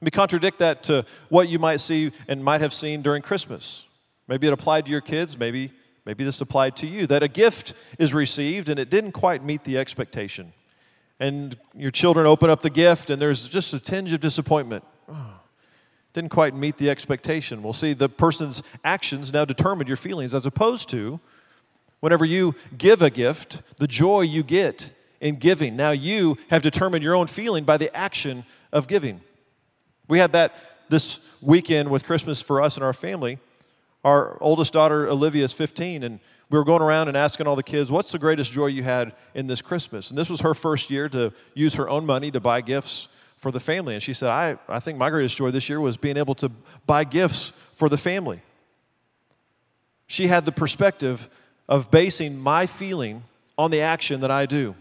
Me 0.00 0.10
contradict 0.10 0.58
that 0.58 0.82
to 0.84 1.04
what 1.28 1.48
you 1.48 1.58
might 1.58 1.80
see 1.80 2.12
and 2.28 2.44
might 2.44 2.60
have 2.60 2.72
seen 2.72 3.02
during 3.02 3.22
Christmas. 3.22 3.86
Maybe 4.28 4.46
it 4.46 4.52
applied 4.52 4.84
to 4.86 4.90
your 4.90 5.00
kids, 5.00 5.38
maybe, 5.38 5.72
maybe 6.04 6.24
this 6.24 6.40
applied 6.40 6.76
to 6.76 6.86
you, 6.86 7.06
that 7.06 7.22
a 7.22 7.28
gift 7.28 7.74
is 7.98 8.12
received 8.12 8.68
and 8.68 8.78
it 8.78 8.90
didn't 8.90 9.12
quite 9.12 9.42
meet 9.42 9.64
the 9.64 9.78
expectation. 9.78 10.52
And 11.18 11.56
your 11.74 11.90
children 11.90 12.26
open 12.26 12.50
up 12.50 12.60
the 12.60 12.70
gift 12.70 13.08
and 13.08 13.20
there's 13.20 13.48
just 13.48 13.72
a 13.72 13.78
tinge 13.78 14.12
of 14.12 14.20
disappointment. 14.20 14.84
Didn't 16.12 16.30
quite 16.30 16.54
meet 16.54 16.78
the 16.78 16.88
expectation. 16.88 17.62
Well, 17.62 17.74
see, 17.74 17.92
the 17.92 18.08
person's 18.08 18.62
actions 18.84 19.32
now 19.32 19.44
determine 19.44 19.86
your 19.86 19.98
feelings, 19.98 20.34
as 20.34 20.46
opposed 20.46 20.88
to 20.90 21.20
whenever 22.00 22.24
you 22.24 22.54
give 22.76 23.02
a 23.02 23.10
gift, 23.10 23.62
the 23.76 23.86
joy 23.86 24.22
you 24.22 24.42
get 24.42 24.92
in 25.20 25.36
giving. 25.36 25.76
Now 25.76 25.90
you 25.90 26.38
have 26.48 26.62
determined 26.62 27.04
your 27.04 27.14
own 27.14 27.26
feeling 27.26 27.64
by 27.64 27.76
the 27.76 27.94
action 27.94 28.44
of 28.72 28.88
giving. 28.88 29.20
We 30.08 30.18
had 30.18 30.32
that 30.32 30.54
this 30.88 31.20
weekend 31.40 31.90
with 31.90 32.04
Christmas 32.04 32.40
for 32.40 32.62
us 32.62 32.76
and 32.76 32.84
our 32.84 32.92
family. 32.92 33.38
Our 34.04 34.38
oldest 34.40 34.72
daughter, 34.72 35.08
Olivia, 35.08 35.44
is 35.44 35.52
15, 35.52 36.02
and 36.02 36.20
we 36.48 36.58
were 36.58 36.64
going 36.64 36.82
around 36.82 37.08
and 37.08 37.16
asking 37.16 37.46
all 37.46 37.56
the 37.56 37.62
kids, 37.62 37.90
What's 37.90 38.12
the 38.12 38.18
greatest 38.18 38.52
joy 38.52 38.66
you 38.66 38.82
had 38.82 39.12
in 39.34 39.46
this 39.46 39.60
Christmas? 39.60 40.10
And 40.10 40.18
this 40.18 40.30
was 40.30 40.40
her 40.42 40.54
first 40.54 40.90
year 40.90 41.08
to 41.08 41.32
use 41.54 41.74
her 41.74 41.88
own 41.88 42.06
money 42.06 42.30
to 42.30 42.40
buy 42.40 42.60
gifts 42.60 43.08
for 43.36 43.50
the 43.50 43.60
family. 43.60 43.94
And 43.94 44.02
she 44.02 44.14
said, 44.14 44.30
I, 44.30 44.56
I 44.68 44.80
think 44.80 44.98
my 44.98 45.10
greatest 45.10 45.36
joy 45.36 45.50
this 45.50 45.68
year 45.68 45.80
was 45.80 45.96
being 45.96 46.16
able 46.16 46.34
to 46.36 46.50
buy 46.86 47.04
gifts 47.04 47.52
for 47.72 47.88
the 47.88 47.98
family. 47.98 48.40
She 50.06 50.28
had 50.28 50.44
the 50.44 50.52
perspective 50.52 51.28
of 51.68 51.90
basing 51.90 52.38
my 52.38 52.66
feeling 52.66 53.24
on 53.58 53.70
the 53.70 53.80
action 53.80 54.20
that 54.20 54.30
I 54.30 54.46
do. 54.46 54.76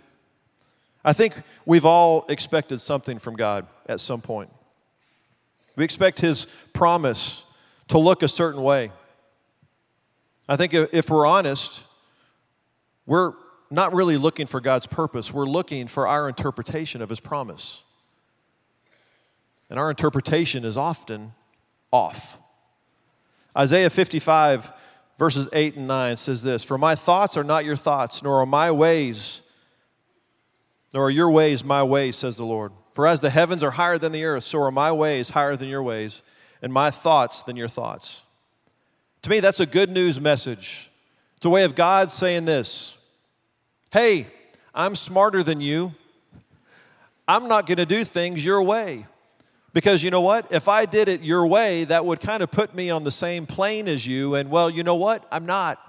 I 1.04 1.14
think 1.14 1.36
we've 1.66 1.86
all 1.86 2.26
expected 2.30 2.80
something 2.80 3.20
from 3.20 3.36
God 3.36 3.68
at 3.88 4.00
some 4.00 4.22
point. 4.22 4.50
We 5.76 5.84
expect 5.84 6.22
His 6.22 6.48
promise 6.74 7.44
to 7.90 7.98
look 7.98 8.24
a 8.24 8.28
certain 8.28 8.62
way. 8.62 8.92
I 10.48 10.56
think 10.56 10.74
if 10.74 11.10
we're 11.10 11.26
honest, 11.26 11.84
we're 13.06 13.34
not 13.70 13.94
really 13.94 14.18
looking 14.18 14.48
for 14.48 14.62
God's 14.62 14.88
purpose, 14.88 15.34
we're 15.34 15.46
looking 15.46 15.88
for 15.88 16.08
our 16.08 16.28
interpretation 16.28 17.02
of 17.02 17.10
His 17.10 17.20
promise. 17.20 17.84
And 19.70 19.80
our 19.80 19.90
interpretation 19.90 20.64
is 20.64 20.78
often 20.78 21.34
off. 21.92 22.38
Isaiah 23.58 23.90
55, 23.90 24.72
verses 25.18 25.50
8 25.54 25.78
and 25.78 25.88
9 25.88 26.18
says 26.18 26.44
this 26.44 26.64
For 26.64 26.78
my 26.78 26.96
thoughts 26.96 27.38
are 27.38 27.44
not 27.44 27.66
your 27.66 27.76
thoughts, 27.76 28.22
nor 28.22 28.42
are 28.42 28.46
my 28.46 28.70
ways, 28.70 29.42
nor 30.94 31.08
are 31.08 31.12
your 31.12 31.32
ways 31.32 31.64
my 31.64 31.84
ways, 31.84 32.16
says 32.16 32.38
the 32.38 32.46
Lord. 32.46 32.72
For 32.96 33.06
as 33.06 33.20
the 33.20 33.30
heavens 33.30 33.62
are 33.62 33.72
higher 33.72 33.98
than 33.98 34.14
the 34.14 34.24
earth, 34.24 34.46
so 34.46 34.62
are 34.62 34.72
my 34.72 34.90
ways 34.90 35.32
higher 35.32 35.58
than 35.58 35.68
your 35.68 35.84
ways, 35.84 36.22
and 36.62 36.72
my 36.72 36.92
thoughts 36.92 37.44
than 37.44 37.58
your 37.58 37.68
thoughts. 37.68 38.22
To 39.24 39.30
me, 39.30 39.42
that's 39.42 39.60
a 39.60 39.66
good 39.66 39.90
news 39.90 40.18
message. 40.18 40.90
It's 41.36 41.46
a 41.46 41.50
way 41.50 41.66
of 41.66 41.76
God 41.76 42.10
saying 42.10 42.46
this 42.46 42.98
Hey, 43.92 44.28
I'm 44.74 44.96
smarter 44.96 45.44
than 45.44 45.60
you. 45.60 45.94
I'm 47.28 47.50
not 47.50 47.68
going 47.68 47.80
to 47.80 47.86
do 47.86 48.06
things 48.06 48.46
your 48.46 48.64
way. 48.64 49.08
Because 49.74 50.02
you 50.02 50.10
know 50.10 50.22
what? 50.22 50.50
If 50.50 50.70
I 50.70 50.86
did 50.86 51.10
it 51.10 51.20
your 51.20 51.46
way, 51.46 51.84
that 51.84 52.06
would 52.06 52.22
kind 52.22 52.42
of 52.42 52.50
put 52.50 52.74
me 52.74 52.90
on 52.90 53.04
the 53.04 53.12
same 53.12 53.46
plane 53.46 53.90
as 53.90 54.08
you. 54.08 54.36
And 54.36 54.50
well, 54.50 54.70
you 54.70 54.84
know 54.84 54.96
what? 54.96 55.28
I'm 55.34 55.46
not. 55.46 55.82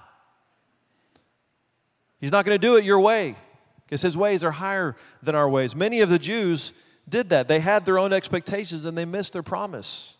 He's 2.19 2.33
not 2.33 2.43
going 2.43 2.55
to 2.55 2.59
do 2.59 2.75
it 2.75 2.83
your 2.83 2.99
way 2.99 3.37
because 3.85 4.01
his 4.01 4.17
ways 4.17 4.43
are 4.43 4.51
higher 4.51 4.97
than 5.23 5.35
our 5.35 5.47
ways. 5.47 5.73
Many 5.73 6.01
of 6.01 6.09
the 6.09 6.19
Jews 6.19 6.73
did 7.09 7.29
that. 7.29 7.47
They 7.47 7.59
had 7.59 7.85
their 7.85 7.99
own 7.99 8.13
expectations 8.13 8.85
and 8.85 8.97
they 8.97 9.05
missed 9.05 9.33
their 9.33 9.43
promise. 9.43 10.15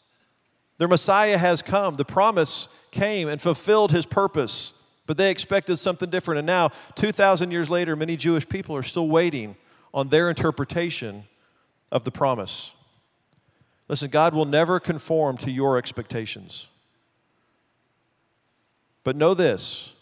Their 0.77 0.87
Messiah 0.87 1.37
has 1.37 1.61
come. 1.61 1.95
The 1.95 2.05
promise 2.05 2.67
came 2.91 3.27
and 3.27 3.41
fulfilled 3.41 3.91
his 3.91 4.05
purpose, 4.05 4.73
but 5.05 5.17
they 5.17 5.31
expected 5.31 5.77
something 5.77 6.09
different. 6.09 6.39
And 6.39 6.45
now, 6.45 6.69
2,000 6.95 7.51
years 7.51 7.69
later, 7.69 7.95
many 7.95 8.15
Jewish 8.15 8.47
people 8.47 8.75
are 8.75 8.83
still 8.83 9.07
waiting 9.07 9.55
on 9.93 10.09
their 10.09 10.29
interpretation 10.29 11.23
of 11.91 12.03
the 12.03 12.11
promise. 12.11 12.73
Listen, 13.87 14.09
God 14.09 14.33
will 14.33 14.45
never 14.45 14.79
conform 14.79 15.37
to 15.37 15.51
your 15.51 15.77
expectations. 15.77 16.67
But 19.03 19.15
know 19.15 19.33
this 19.33 19.93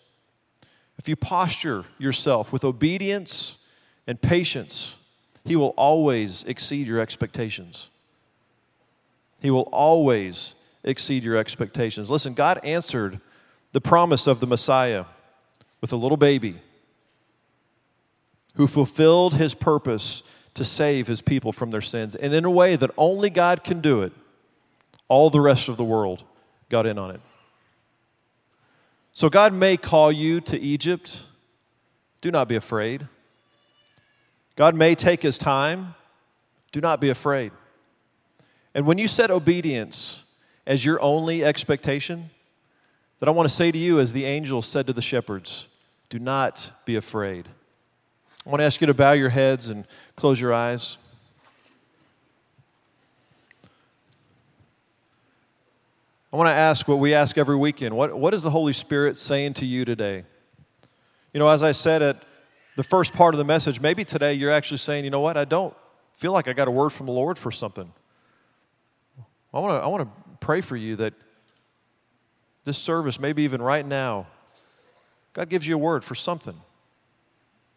if 0.98 1.08
you 1.08 1.15
posture 1.15 1.86
yourself 2.00 2.52
with 2.52 2.63
obedience 2.63 3.58
and 4.08 4.19
patience, 4.19 4.95
he 5.45 5.55
will 5.55 5.73
always 5.77 6.43
exceed 6.43 6.88
your 6.88 6.99
expectations. 6.99 7.89
He 9.41 9.51
will 9.51 9.69
always 9.71 10.55
exceed 10.84 11.23
your 11.23 11.38
expectations. 11.38 12.10
Listen, 12.10 12.34
God 12.34 12.60
answered 12.63 13.19
the 13.71 13.81
promise 13.81 14.25
of 14.27 14.39
the 14.39 14.47
Messiah 14.47 15.05
with 15.81 15.93
a 15.93 15.95
little 15.95 16.17
baby 16.17 16.60
who 18.55 18.67
fulfilled 18.67 19.36
his 19.36 19.53
purpose 19.53 20.23
to 20.55 20.63
save 20.63 21.08
his 21.08 21.21
people 21.21 21.51
from 21.51 21.71
their 21.71 21.81
sins. 21.81 22.15
And 22.15 22.34
in 22.34 22.45
a 22.45 22.49
way 22.49 22.75
that 22.75 22.89
only 22.97 23.29
God 23.29 23.63
can 23.63 23.81
do 23.81 24.01
it, 24.01 24.13
all 25.08 25.29
the 25.29 25.41
rest 25.41 25.69
of 25.69 25.77
the 25.77 25.84
world 25.84 26.23
got 26.69 26.86
in 26.86 26.97
on 26.97 27.12
it. 27.12 27.21
So 29.12 29.29
God 29.29 29.53
may 29.53 29.77
call 29.77 30.12
you 30.12 30.41
to 30.41 30.60
Egypt. 30.60 31.27
Do 32.21 32.31
not 32.31 32.47
be 32.47 32.55
afraid. 32.55 33.08
God 34.56 34.76
may 34.76 34.96
take 34.96 35.22
his 35.22 35.38
time. 35.38 35.96
Do 36.72 36.82
not 36.82 37.02
be 37.02 37.10
afraid. 37.10 37.52
And 38.74 38.86
when 38.86 38.98
you 38.98 39.08
set 39.08 39.32
obedience 39.32 40.24
as 40.68 40.84
your 40.84 41.02
only 41.02 41.44
expectation, 41.44 42.30
that 43.20 43.30
I 43.30 43.32
want 43.32 43.48
to 43.48 43.56
say 43.56 43.72
to 43.72 43.78
you, 43.78 44.00
as 44.00 44.13
the 44.13 44.26
angel 44.26 44.62
said 44.62 44.88
to 44.88 44.94
the 44.94 45.02
shepherds, 45.02 45.68
do 46.10 46.20
not 46.20 46.72
be 46.86 46.96
afraid. 46.96 47.48
I 48.46 48.50
want 48.50 48.60
to 48.60 48.65
ask 48.65 48.82
you 48.82 48.88
to 48.88 48.94
bow 48.94 49.13
your 49.13 49.30
heads 49.30 49.70
and 49.70 49.86
close 50.15 50.39
your 50.39 50.54
eyes. 50.54 50.98
I 56.32 56.38
want 56.38 56.48
to 56.48 56.54
ask 56.54 56.88
what 56.88 57.00
we 57.00 57.13
ask 57.13 57.38
every 57.38 57.56
weekend. 57.56 57.96
What, 57.96 58.18
what 58.18 58.34
is 58.34 58.44
the 58.44 58.50
Holy 58.50 58.74
Spirit 58.74 59.18
saying 59.18 59.54
to 59.54 59.65
you 59.65 59.86
today? 59.86 60.26
You 61.34 61.39
know, 61.39 61.48
as 61.48 61.63
I 61.63 61.72
said 61.72 62.02
at 62.02 62.24
the 62.76 62.84
first 62.84 63.14
part 63.14 63.34
of 63.34 63.38
the 63.38 63.46
message, 63.46 63.80
maybe 63.80 64.04
today 64.04 64.34
you're 64.34 64.52
actually 64.52 64.78
saying, 64.78 65.06
you 65.06 65.10
know 65.10 65.22
what, 65.22 65.38
I 65.38 65.46
don't 65.46 65.76
feel 66.14 66.32
like 66.32 66.48
I 66.48 66.54
got 66.54 66.68
a 66.68 66.72
word 66.72 66.92
from 66.92 67.06
the 67.06 67.12
Lord 67.12 67.38
for 67.38 67.52
something. 67.52 67.92
I 69.54 69.60
want 69.60 69.80
to, 69.80 69.84
I 69.84 69.88
want 69.88 70.04
to 70.04 70.38
pray 70.40 70.62
for 70.62 70.76
you 70.76 70.96
that 70.98 71.14
this 72.66 72.78
service, 72.78 73.20
maybe 73.20 73.44
even 73.44 73.62
right 73.62 73.86
now, 73.86 74.28
God 75.34 75.50
gives 75.50 75.68
you 75.68 75.76
a 75.76 75.78
word 75.78 76.04
for 76.04 76.16
something. 76.16 76.56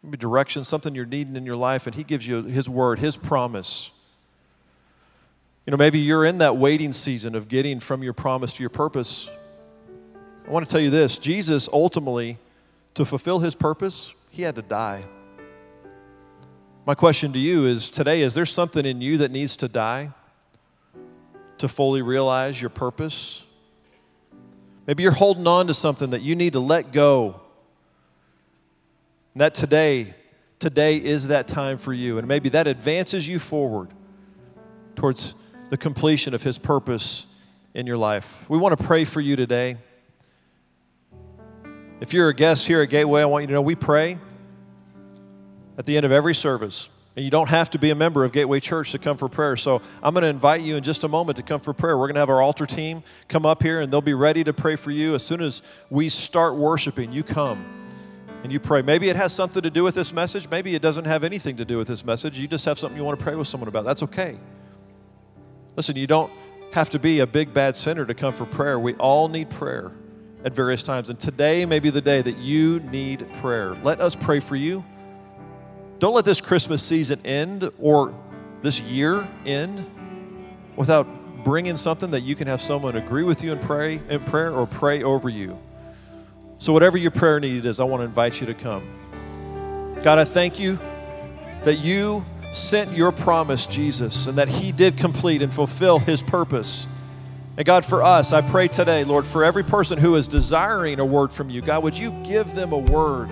Maybe 0.03 0.17
direction, 0.17 0.63
something 0.63 0.95
you're 0.95 1.05
needing 1.05 1.35
in 1.35 1.45
your 1.45 1.55
life, 1.55 1.85
and 1.85 1.95
He 1.95 2.03
gives 2.03 2.27
you 2.27 2.43
His 2.43 2.67
word, 2.67 2.99
His 2.99 3.15
promise. 3.15 3.91
You 5.65 5.71
know, 5.71 5.77
maybe 5.77 5.99
you're 5.99 6.25
in 6.25 6.39
that 6.39 6.57
waiting 6.57 6.93
season 6.93 7.35
of 7.35 7.47
getting 7.47 7.79
from 7.79 8.01
your 8.01 8.13
promise 8.13 8.53
to 8.53 8.63
your 8.63 8.69
purpose. 8.69 9.29
I 10.47 10.51
want 10.51 10.65
to 10.65 10.71
tell 10.71 10.81
you 10.81 10.89
this 10.89 11.17
Jesus 11.17 11.69
ultimately, 11.71 12.37
to 12.95 13.05
fulfill 13.05 13.39
his 13.39 13.55
purpose, 13.55 14.13
he 14.29 14.43
had 14.43 14.55
to 14.55 14.61
die. 14.61 15.03
My 16.85 16.95
question 16.95 17.33
to 17.33 17.39
you 17.39 17.65
is 17.65 17.89
today, 17.91 18.21
is 18.21 18.33
there 18.33 18.45
something 18.45 18.85
in 18.85 19.01
you 19.01 19.17
that 19.19 19.31
needs 19.31 19.55
to 19.57 19.67
die 19.67 20.11
to 21.57 21.67
fully 21.67 22.01
realize 22.01 22.59
your 22.61 22.69
purpose? 22.69 23.43
Maybe 24.87 25.03
you're 25.03 25.11
holding 25.11 25.45
on 25.45 25.67
to 25.67 25.73
something 25.73 26.09
that 26.11 26.21
you 26.21 26.35
need 26.35 26.53
to 26.53 26.59
let 26.59 26.91
go. 26.91 27.41
And 29.35 29.41
that 29.41 29.53
today, 29.53 30.15
today 30.57 30.97
is 30.97 31.27
that 31.27 31.47
time 31.47 31.77
for 31.77 31.93
you. 31.93 32.17
And 32.17 32.27
maybe 32.27 32.49
that 32.49 32.65
advances 32.65 33.27
you 33.27 33.37
forward 33.37 33.89
towards 34.95 35.35
the 35.69 35.77
completion 35.77 36.33
of 36.33 36.41
His 36.41 36.57
purpose 36.57 37.27
in 37.75 37.85
your 37.85 37.97
life. 37.97 38.49
We 38.49 38.57
want 38.57 38.77
to 38.77 38.83
pray 38.83 39.05
for 39.05 39.21
you 39.21 39.35
today. 39.35 39.77
If 41.99 42.13
you're 42.13 42.29
a 42.29 42.33
guest 42.33 42.65
here 42.65 42.81
at 42.81 42.89
Gateway, 42.89 43.21
I 43.21 43.25
want 43.25 43.43
you 43.43 43.47
to 43.47 43.53
know 43.53 43.61
we 43.61 43.75
pray 43.75 44.17
at 45.77 45.85
the 45.85 45.97
end 45.97 46.05
of 46.05 46.11
every 46.13 46.33
service. 46.33 46.87
And 47.15 47.25
you 47.25 47.31
don't 47.31 47.49
have 47.49 47.69
to 47.71 47.79
be 47.79 47.89
a 47.89 47.95
member 47.95 48.23
of 48.23 48.31
Gateway 48.31 48.61
Church 48.61 48.93
to 48.93 48.99
come 48.99 49.17
for 49.17 49.27
prayer. 49.27 49.57
So 49.57 49.81
I'm 50.01 50.13
going 50.13 50.21
to 50.21 50.29
invite 50.29 50.61
you 50.61 50.77
in 50.77 50.83
just 50.83 51.03
a 51.03 51.09
moment 51.09 51.35
to 51.35 51.43
come 51.43 51.59
for 51.59 51.73
prayer. 51.73 51.97
We're 51.97 52.07
going 52.07 52.15
to 52.15 52.21
have 52.21 52.29
our 52.29 52.41
altar 52.41 52.65
team 52.65 53.03
come 53.27 53.45
up 53.45 53.61
here 53.61 53.81
and 53.81 53.91
they'll 53.91 53.99
be 53.99 54.13
ready 54.13 54.45
to 54.45 54.53
pray 54.53 54.77
for 54.77 54.91
you. 54.91 55.15
As 55.15 55.23
soon 55.23 55.41
as 55.41 55.61
we 55.89 56.07
start 56.07 56.55
worshiping, 56.55 57.11
you 57.11 57.21
come 57.21 57.65
and 58.43 58.53
you 58.53 58.61
pray. 58.61 58.81
Maybe 58.81 59.09
it 59.09 59.17
has 59.17 59.33
something 59.33 59.61
to 59.61 59.69
do 59.69 59.83
with 59.83 59.95
this 59.95 60.13
message. 60.13 60.49
Maybe 60.49 60.75
it 60.75 60.81
doesn't 60.81 61.05
have 61.05 61.25
anything 61.25 61.57
to 61.57 61.65
do 61.65 61.77
with 61.77 61.89
this 61.89 62.05
message. 62.05 62.39
You 62.39 62.47
just 62.47 62.63
have 62.63 62.79
something 62.79 62.97
you 62.97 63.03
want 63.03 63.19
to 63.19 63.25
pray 63.25 63.35
with 63.35 63.47
someone 63.47 63.67
about. 63.67 63.83
That's 63.83 64.03
okay. 64.03 64.37
Listen, 65.75 65.97
you 65.97 66.07
don't 66.07 66.31
have 66.71 66.89
to 66.91 66.99
be 66.99 67.19
a 67.19 67.27
big 67.27 67.53
bad 67.53 67.75
sinner 67.75 68.05
to 68.05 68.13
come 68.13 68.33
for 68.33 68.45
prayer. 68.45 68.79
We 68.79 68.93
all 68.93 69.27
need 69.27 69.49
prayer 69.49 69.91
at 70.43 70.53
various 70.53 70.83
times. 70.83 71.09
And 71.09 71.19
today 71.19 71.65
may 71.65 71.79
be 71.79 71.89
the 71.89 72.01
day 72.01 72.21
that 72.21 72.37
you 72.37 72.79
need 72.79 73.31
prayer. 73.33 73.75
Let 73.83 73.99
us 73.99 74.15
pray 74.15 74.39
for 74.39 74.55
you. 74.55 74.83
Don't 75.99 76.13
let 76.13 76.25
this 76.25 76.39
Christmas 76.39 76.81
season 76.81 77.19
end 77.25 77.69
or 77.79 78.13
this 78.61 78.79
year 78.81 79.27
end 79.45 79.85
without 80.75 81.07
bringing 81.43 81.77
something 81.77 82.11
that 82.11 82.21
you 82.21 82.35
can 82.35 82.47
have 82.47 82.61
someone 82.61 82.95
agree 82.95 83.23
with 83.23 83.43
you 83.43 83.51
and 83.51 83.61
pray 83.61 84.01
in 84.09 84.19
prayer 84.21 84.53
or 84.53 84.65
pray 84.65 85.03
over 85.03 85.29
you. 85.29 85.57
So 86.59 86.73
whatever 86.73 86.97
your 86.97 87.11
prayer 87.11 87.39
need 87.39 87.65
is, 87.65 87.79
I 87.79 87.85
want 87.85 88.01
to 88.01 88.05
invite 88.05 88.41
you 88.41 88.47
to 88.47 88.53
come. 88.53 88.83
God, 90.03 90.19
I 90.19 90.25
thank 90.25 90.59
you 90.59 90.79
that 91.63 91.75
you 91.75 92.23
sent 92.51 92.91
your 92.95 93.11
promise, 93.11 93.65
Jesus, 93.67 94.27
and 94.27 94.37
that 94.37 94.47
he 94.47 94.71
did 94.71 94.97
complete 94.97 95.41
and 95.41 95.53
fulfill 95.53 95.99
his 95.99 96.21
purpose. 96.21 96.87
And 97.59 97.65
God, 97.65 97.83
for 97.83 98.01
us, 98.01 98.31
I 98.31 98.39
pray 98.39 98.69
today, 98.69 99.03
Lord, 99.03 99.25
for 99.25 99.43
every 99.43 99.65
person 99.65 99.99
who 99.99 100.15
is 100.15 100.29
desiring 100.29 101.01
a 101.01 101.05
word 101.05 101.29
from 101.29 101.49
you, 101.49 101.59
God, 101.59 101.83
would 101.83 101.97
you 101.97 102.11
give 102.23 102.55
them 102.55 102.71
a 102.71 102.77
word 102.77 103.29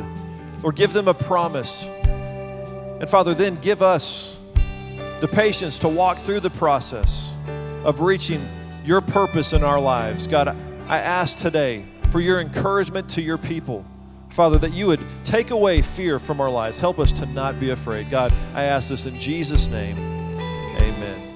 or 0.63 0.73
give 0.73 0.91
them 0.91 1.07
a 1.07 1.13
promise? 1.13 1.85
And 1.85 3.07
Father, 3.07 3.33
then 3.33 3.55
give 3.61 3.81
us 3.81 4.37
the 5.21 5.29
patience 5.31 5.79
to 5.79 5.87
walk 5.87 6.17
through 6.17 6.41
the 6.41 6.49
process 6.49 7.31
of 7.85 8.01
reaching 8.01 8.45
your 8.83 8.99
purpose 8.99 9.53
in 9.53 9.63
our 9.63 9.79
lives. 9.79 10.27
God, 10.27 10.49
I 10.89 10.97
ask 10.97 11.37
today 11.37 11.85
for 12.11 12.19
your 12.19 12.41
encouragement 12.41 13.07
to 13.11 13.21
your 13.21 13.37
people. 13.37 13.85
Father, 14.31 14.57
that 14.57 14.73
you 14.73 14.87
would 14.87 14.99
take 15.23 15.51
away 15.51 15.81
fear 15.81 16.19
from 16.19 16.41
our 16.41 16.51
lives. 16.51 16.81
Help 16.81 16.99
us 16.99 17.13
to 17.13 17.25
not 17.27 17.61
be 17.61 17.69
afraid. 17.69 18.09
God, 18.09 18.33
I 18.53 18.63
ask 18.63 18.89
this 18.89 19.05
in 19.05 19.17
Jesus' 19.17 19.67
name. 19.67 19.97
Amen. 19.97 21.26